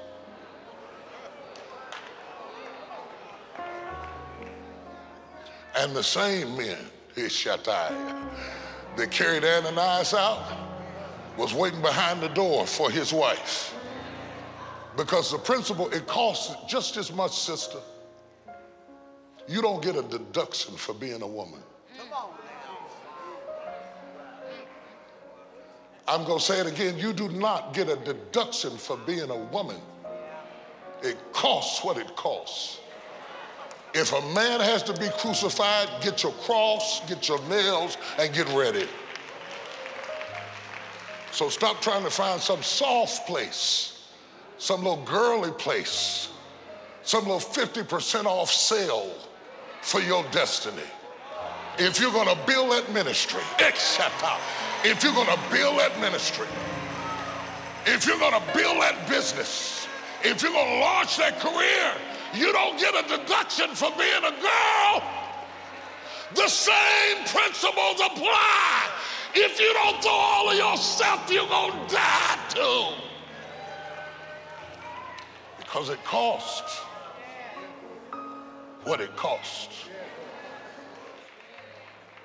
And 5.77 5.95
the 5.95 6.03
same 6.03 6.57
men, 6.57 6.77
his 7.15 7.31
Ishatai, 7.31 8.29
that 8.95 9.11
carried 9.11 9.43
Ananias 9.43 10.13
out 10.13 10.57
was 11.37 11.53
waiting 11.53 11.81
behind 11.81 12.21
the 12.21 12.29
door 12.29 12.65
for 12.65 12.89
his 12.89 13.13
wife. 13.13 13.75
Because 14.95 15.31
the 15.31 15.37
principle, 15.37 15.87
it 15.89 16.07
costs 16.07 16.55
just 16.67 16.97
as 16.97 17.13
much, 17.13 17.31
sister. 17.31 17.77
You 19.47 19.61
don't 19.61 19.83
get 19.83 19.95
a 19.95 20.01
deduction 20.01 20.75
for 20.75 20.93
being 20.93 21.21
a 21.21 21.27
woman. 21.27 21.61
I'm 26.07 26.25
going 26.25 26.39
to 26.39 26.43
say 26.43 26.59
it 26.59 26.67
again. 26.67 26.97
You 26.97 27.13
do 27.13 27.29
not 27.29 27.73
get 27.73 27.89
a 27.89 27.97
deduction 27.97 28.77
for 28.77 28.97
being 28.97 29.29
a 29.29 29.37
woman. 29.37 29.77
It 31.03 31.17
costs 31.33 31.83
what 31.83 31.97
it 31.97 32.15
costs. 32.15 32.79
If 33.93 34.13
a 34.13 34.21
man 34.33 34.59
has 34.59 34.83
to 34.83 34.93
be 34.93 35.09
crucified, 35.17 35.89
get 36.01 36.23
your 36.23 36.33
cross, 36.33 37.01
get 37.07 37.27
your 37.27 37.41
nails, 37.47 37.97
and 38.19 38.33
get 38.33 38.47
ready. 38.49 38.87
So 41.31 41.49
stop 41.49 41.81
trying 41.81 42.03
to 42.03 42.09
find 42.09 42.41
some 42.41 42.63
soft 42.63 43.27
place, 43.27 44.07
some 44.57 44.83
little 44.83 45.03
girly 45.05 45.51
place, 45.51 46.29
some 47.03 47.25
little 47.25 47.39
50% 47.39 48.25
off 48.25 48.51
sale 48.51 49.13
for 49.81 50.01
your 50.01 50.23
destiny. 50.31 50.81
If 51.77 51.99
you're 51.99 52.11
to 52.11 52.37
build 52.47 52.71
that 52.71 52.91
ministry, 52.91 53.41
if 54.83 55.03
you're 55.03 55.13
to 55.13 55.39
build 55.51 55.79
that 55.79 55.99
ministry, 55.99 56.47
if 57.85 58.05
you're 58.05 58.17
to 58.17 58.43
build 58.53 58.81
that 58.81 59.07
business, 59.07 59.87
if 60.23 60.41
you're 60.41 60.51
to 60.51 60.79
launch 60.79 61.17
that 61.17 61.39
career, 61.39 61.93
you 62.33 62.51
don't 62.51 62.79
get 62.79 62.93
a 62.93 63.07
deduction 63.07 63.69
for 63.69 63.91
being 63.97 64.23
a 64.23 64.41
girl. 64.41 65.03
The 66.35 66.47
same 66.47 67.25
principles 67.25 68.01
apply. 68.03 68.89
If 69.33 69.59
you 69.59 69.73
don't 69.73 70.01
throw 70.01 70.11
all 70.11 70.49
of 70.49 70.57
your 70.57 70.77
stuff, 70.77 71.29
you're 71.31 71.47
going 71.47 71.71
to 71.71 71.95
die 71.95 72.39
too. 72.49 72.95
Because 75.57 75.89
it 75.89 76.03
costs 76.03 76.81
what 78.83 79.01
it 79.01 79.15
costs. 79.15 79.85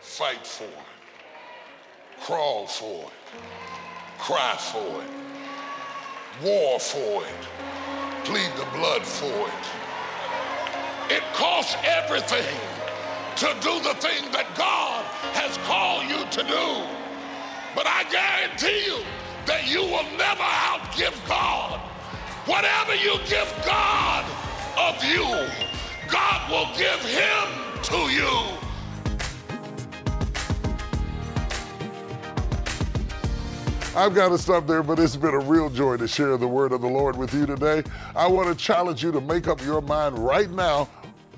Fight 0.00 0.46
for 0.46 0.64
it. 0.64 2.20
Crawl 2.20 2.66
for 2.66 3.06
it. 3.06 3.38
Cry 4.18 4.56
for 4.58 5.02
it. 5.02 6.44
War 6.44 6.78
for 6.78 7.24
it. 7.24 8.24
Plead 8.24 8.52
the 8.56 8.66
blood 8.76 9.04
for 9.04 9.48
it. 9.48 9.81
It 11.12 11.22
costs 11.34 11.76
everything 11.84 12.56
to 13.36 13.54
do 13.60 13.78
the 13.80 13.92
thing 14.00 14.32
that 14.32 14.46
God 14.56 15.04
has 15.36 15.58
called 15.68 16.08
you 16.08 16.24
to 16.24 16.42
do. 16.48 16.88
But 17.74 17.86
I 17.86 18.04
guarantee 18.08 18.86
you 18.86 19.04
that 19.44 19.68
you 19.68 19.82
will 19.82 20.08
never 20.16 20.42
outgive 20.42 21.12
God. 21.28 21.80
Whatever 22.46 22.94
you 22.94 23.18
give 23.28 23.52
God 23.62 24.24
of 24.80 25.04
you, 25.04 25.28
God 26.08 26.50
will 26.50 26.72
give 26.78 27.04
him 27.04 27.46
to 27.82 27.98
you. 28.08 28.32
I've 33.94 34.14
got 34.14 34.30
to 34.30 34.38
stop 34.38 34.66
there, 34.66 34.82
but 34.82 34.98
it's 34.98 35.16
been 35.16 35.34
a 35.34 35.40
real 35.40 35.68
joy 35.68 35.98
to 35.98 36.08
share 36.08 36.38
the 36.38 36.48
word 36.48 36.72
of 36.72 36.80
the 36.80 36.88
Lord 36.88 37.18
with 37.18 37.34
you 37.34 37.44
today. 37.44 37.82
I 38.16 38.26
want 38.26 38.48
to 38.48 38.54
challenge 38.54 39.02
you 39.04 39.12
to 39.12 39.20
make 39.20 39.46
up 39.46 39.60
your 39.60 39.82
mind 39.82 40.18
right 40.18 40.50
now 40.50 40.88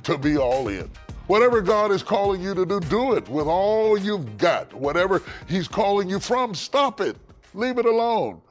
to 0.04 0.18
be 0.18 0.36
all 0.36 0.68
in. 0.68 0.90
Whatever 1.26 1.62
God 1.62 1.90
is 1.90 2.02
calling 2.02 2.42
you 2.42 2.54
to 2.54 2.66
do, 2.66 2.80
do 2.80 3.14
it 3.14 3.28
with 3.28 3.46
all 3.46 3.96
you've 3.96 4.36
got. 4.36 4.72
Whatever 4.74 5.22
He's 5.48 5.68
calling 5.68 6.08
you 6.08 6.20
from, 6.20 6.54
stop 6.54 7.00
it. 7.00 7.16
Leave 7.54 7.78
it 7.78 7.86
alone. 7.86 8.42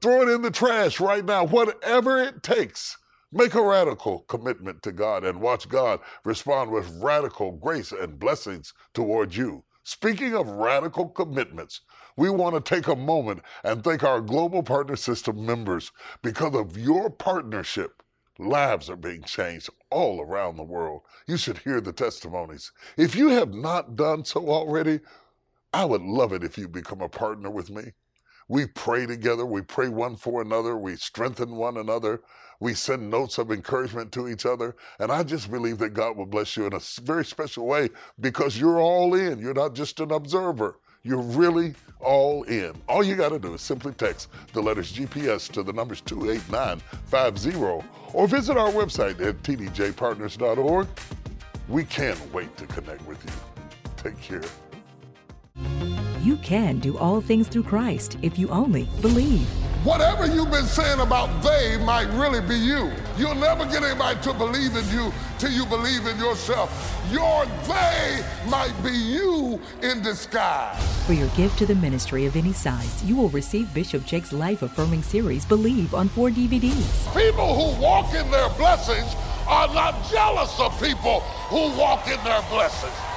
Throw 0.00 0.22
it 0.22 0.28
in 0.34 0.42
the 0.42 0.50
trash 0.50 1.00
right 1.00 1.24
now. 1.24 1.44
Whatever 1.44 2.18
it 2.18 2.42
takes. 2.42 2.96
Make 3.32 3.54
a 3.54 3.62
radical 3.62 4.20
commitment 4.20 4.82
to 4.82 4.92
God 4.92 5.24
and 5.24 5.40
watch 5.40 5.68
God 5.68 6.00
respond 6.24 6.70
with 6.70 7.02
radical 7.02 7.52
grace 7.52 7.92
and 7.92 8.18
blessings 8.18 8.72
towards 8.94 9.36
you. 9.36 9.64
Speaking 9.82 10.34
of 10.34 10.48
radical 10.48 11.08
commitments, 11.08 11.80
we 12.16 12.30
want 12.30 12.54
to 12.54 12.74
take 12.74 12.88
a 12.88 12.96
moment 12.96 13.42
and 13.62 13.84
thank 13.84 14.02
our 14.02 14.20
Global 14.20 14.62
Partner 14.62 14.96
System 14.96 15.44
members. 15.46 15.92
Because 16.22 16.54
of 16.54 16.78
your 16.78 17.10
partnership, 17.10 18.02
lives 18.38 18.90
are 18.90 18.96
being 18.96 19.22
changed 19.22 19.70
all 19.90 20.20
around 20.20 20.56
the 20.56 20.62
world. 20.62 21.02
You 21.26 21.36
should 21.36 21.58
hear 21.58 21.80
the 21.80 21.92
testimonies. 21.92 22.72
If 22.96 23.14
you 23.14 23.28
have 23.30 23.54
not 23.54 23.96
done 23.96 24.24
so 24.24 24.48
already, 24.48 25.00
I 25.72 25.84
would 25.84 26.02
love 26.02 26.32
it 26.32 26.44
if 26.44 26.56
you 26.56 26.68
become 26.68 27.00
a 27.00 27.08
partner 27.08 27.50
with 27.50 27.70
me. 27.70 27.92
We 28.48 28.66
pray 28.66 29.06
together, 29.06 29.44
we 29.44 29.62
pray 29.62 29.88
one 29.88 30.16
for 30.16 30.40
another, 30.40 30.76
we 30.76 30.96
strengthen 30.96 31.56
one 31.56 31.76
another, 31.76 32.22
we 32.60 32.74
send 32.74 33.10
notes 33.10 33.38
of 33.38 33.50
encouragement 33.50 34.12
to 34.12 34.28
each 34.28 34.46
other. 34.46 34.76
And 35.00 35.10
I 35.10 35.24
just 35.24 35.50
believe 35.50 35.78
that 35.78 35.94
God 35.94 36.16
will 36.16 36.26
bless 36.26 36.56
you 36.56 36.66
in 36.66 36.72
a 36.72 36.80
very 37.02 37.24
special 37.24 37.66
way 37.66 37.90
because 38.20 38.58
you're 38.58 38.80
all 38.80 39.14
in. 39.14 39.40
You're 39.40 39.52
not 39.52 39.74
just 39.74 39.98
an 40.00 40.12
observer, 40.12 40.78
you're 41.06 41.22
really 41.22 41.74
all 42.00 42.42
in. 42.44 42.74
All 42.88 43.04
you 43.04 43.14
got 43.14 43.30
to 43.30 43.38
do 43.38 43.54
is 43.54 43.60
simply 43.60 43.92
text 43.92 44.28
the 44.52 44.60
letters 44.60 44.92
GPS 44.92 45.50
to 45.52 45.62
the 45.62 45.72
numbers 45.72 46.00
28950 46.02 47.84
or 48.12 48.28
visit 48.28 48.56
our 48.56 48.70
website 48.70 49.20
at 49.20 49.42
tdjpartners.org. 49.42 50.88
We 51.68 51.84
can't 51.84 52.32
wait 52.32 52.56
to 52.56 52.66
connect 52.66 53.06
with 53.06 53.24
you. 53.24 53.32
Take 53.96 54.20
care. 54.20 54.65
You 56.26 56.36
can 56.38 56.80
do 56.80 56.98
all 56.98 57.20
things 57.20 57.46
through 57.46 57.62
Christ 57.62 58.18
if 58.20 58.38
you 58.38 58.48
only 58.48 58.88
believe. 59.00 59.46
Whatever 59.84 60.26
you've 60.26 60.50
been 60.50 60.64
saying 60.64 60.98
about 60.98 61.40
they 61.44 61.78
might 61.84 62.08
really 62.14 62.40
be 62.40 62.56
you. 62.56 62.90
You'll 63.16 63.36
never 63.36 63.64
get 63.66 63.84
anybody 63.84 64.18
to 64.22 64.32
believe 64.32 64.74
in 64.74 64.88
you 64.88 65.12
till 65.38 65.52
you 65.52 65.64
believe 65.66 66.04
in 66.06 66.18
yourself. 66.18 66.68
Your 67.12 67.46
they 67.68 68.24
might 68.48 68.74
be 68.82 68.90
you 68.90 69.60
in 69.82 70.02
disguise. 70.02 70.82
For 71.06 71.12
your 71.12 71.28
gift 71.36 71.58
to 71.58 71.66
the 71.66 71.76
ministry 71.76 72.26
of 72.26 72.34
any 72.34 72.52
size, 72.52 73.04
you 73.04 73.14
will 73.14 73.28
receive 73.28 73.72
Bishop 73.72 74.04
Jakes' 74.04 74.32
life 74.32 74.62
affirming 74.62 75.04
series, 75.04 75.44
Believe, 75.44 75.94
on 75.94 76.08
four 76.08 76.30
DVDs. 76.30 77.14
People 77.14 77.54
who 77.54 77.80
walk 77.80 78.12
in 78.14 78.28
their 78.32 78.48
blessings 78.58 79.14
are 79.46 79.72
not 79.72 80.10
jealous 80.10 80.58
of 80.58 80.76
people 80.82 81.20
who 81.50 81.70
walk 81.78 82.08
in 82.08 82.22
their 82.24 82.42
blessings. 82.50 83.15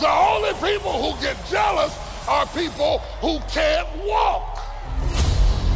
The 0.00 0.08
only 0.08 0.52
people 0.54 0.92
who 1.12 1.20
get 1.22 1.36
jealous 1.48 1.96
are 2.28 2.46
people 2.46 2.98
who 3.20 3.38
can't 3.50 3.88
walk. 4.04 4.58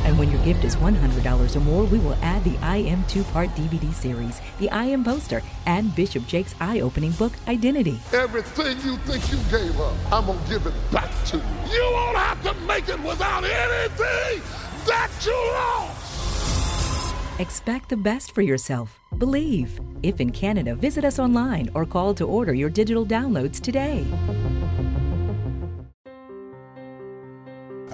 And 0.04 0.16
when 0.18 0.30
your 0.30 0.40
gift 0.44 0.62
is 0.64 0.76
$100 0.76 1.56
or 1.56 1.60
more, 1.60 1.84
we 1.84 1.98
will 1.98 2.16
add 2.22 2.44
the 2.44 2.56
I 2.62 2.76
Am 2.76 3.04
two 3.06 3.24
part 3.24 3.48
DVD 3.56 3.92
series, 3.92 4.40
the 4.60 4.70
I 4.70 4.84
Am 4.84 5.02
poster, 5.02 5.42
and 5.66 5.94
Bishop 5.96 6.26
Jakes' 6.28 6.54
eye 6.60 6.80
opening 6.80 7.10
book, 7.12 7.32
Identity. 7.48 7.98
Everything 8.12 8.78
you 8.88 8.96
think 8.98 9.28
you 9.32 9.38
gave 9.50 9.80
up, 9.80 9.94
I'm 10.12 10.26
going 10.26 10.38
to 10.40 10.48
give 10.48 10.66
it 10.66 10.74
back 10.92 11.10
to 11.26 11.38
you. 11.38 11.42
You 11.72 11.90
won't 11.92 12.16
have 12.16 12.40
to 12.44 12.54
make 12.66 12.88
it 12.88 13.00
without 13.00 13.42
anything 13.42 14.42
that 14.86 15.10
you 15.24 15.32
lost. 15.54 17.40
Expect 17.40 17.88
the 17.88 17.96
best 17.96 18.32
for 18.32 18.42
yourself. 18.42 19.00
Believe. 19.18 19.80
If 20.02 20.20
in 20.20 20.30
Canada, 20.30 20.74
visit 20.74 21.04
us 21.04 21.18
online 21.18 21.70
or 21.74 21.86
call 21.86 22.14
to 22.14 22.24
order 22.24 22.54
your 22.54 22.70
digital 22.70 23.06
downloads 23.06 23.60
today. 23.60 24.06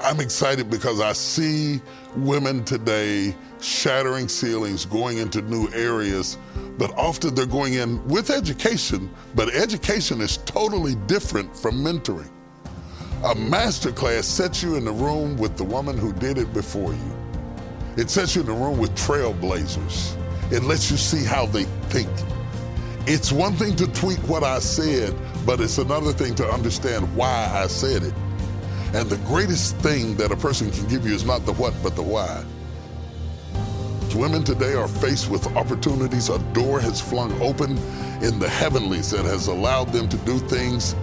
I'm 0.02 0.18
excited 0.18 0.68
because 0.68 1.00
I 1.00 1.12
see 1.12 1.80
women 2.16 2.64
today 2.64 3.36
shattering 3.60 4.26
ceilings, 4.28 4.84
going 4.84 5.18
into 5.18 5.42
new 5.42 5.68
areas, 5.72 6.38
but 6.76 6.90
often 6.98 7.36
they're 7.36 7.46
going 7.46 7.74
in 7.74 8.04
with 8.08 8.30
education, 8.30 9.08
but 9.36 9.54
education 9.54 10.20
is 10.20 10.38
totally 10.38 10.96
different 11.06 11.56
from 11.56 11.76
mentoring. 11.76 12.30
A 13.24 13.34
master 13.36 13.92
class 13.92 14.26
sets 14.26 14.62
you 14.62 14.74
in 14.74 14.84
the 14.84 14.92
room 14.92 15.36
with 15.36 15.56
the 15.56 15.64
woman 15.64 15.96
who 15.96 16.12
did 16.12 16.36
it 16.36 16.52
before 16.52 16.92
you. 16.92 17.16
It 17.96 18.10
sets 18.10 18.34
you 18.34 18.40
in 18.40 18.48
the 18.48 18.52
room 18.52 18.78
with 18.78 18.90
trailblazers. 18.96 20.18
It 20.50 20.64
lets 20.64 20.90
you 20.90 20.96
see 20.96 21.24
how 21.24 21.46
they 21.46 21.64
think. 21.90 22.10
It's 23.06 23.32
one 23.32 23.54
thing 23.54 23.74
to 23.76 23.86
tweet 23.88 24.18
what 24.20 24.44
I 24.44 24.58
said, 24.58 25.14
but 25.44 25.60
it's 25.60 25.78
another 25.78 26.12
thing 26.12 26.34
to 26.36 26.46
understand 26.48 27.14
why 27.16 27.50
I 27.52 27.66
said 27.66 28.02
it. 28.02 28.14
And 28.94 29.08
the 29.08 29.16
greatest 29.26 29.76
thing 29.78 30.16
that 30.16 30.30
a 30.30 30.36
person 30.36 30.70
can 30.70 30.86
give 30.86 31.06
you 31.06 31.14
is 31.14 31.24
not 31.24 31.46
the 31.46 31.52
what, 31.54 31.74
but 31.82 31.96
the 31.96 32.02
why. 32.02 32.44
Women 34.14 34.44
today 34.44 34.74
are 34.74 34.88
faced 34.88 35.30
with 35.30 35.46
opportunities. 35.56 36.28
A 36.28 36.38
door 36.52 36.78
has 36.80 37.00
flung 37.00 37.32
open 37.40 37.78
in 38.22 38.38
the 38.38 38.48
heavenlies 38.48 39.10
that 39.10 39.24
has 39.24 39.46
allowed 39.46 39.88
them 39.88 40.08
to 40.10 40.16
do 40.18 40.38
things 40.38 40.94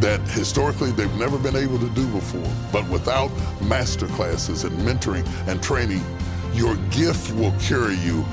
that 0.00 0.20
historically 0.28 0.90
they've 0.92 1.18
never 1.18 1.38
been 1.38 1.56
able 1.56 1.78
to 1.78 1.88
do 1.90 2.06
before. 2.08 2.52
But 2.70 2.88
without 2.88 3.30
master 3.62 4.06
classes 4.08 4.64
and 4.64 4.76
mentoring 4.80 5.26
and 5.48 5.62
training, 5.62 6.04
your 6.52 6.76
gift 6.90 7.32
will 7.34 7.52
carry 7.58 7.96
you 7.96 8.24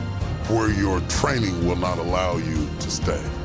where 0.49 0.71
your 0.71 0.99
training 1.01 1.67
will 1.67 1.75
not 1.75 1.97
allow 1.97 2.37
you 2.37 2.69
to 2.79 2.91
stay. 2.91 3.44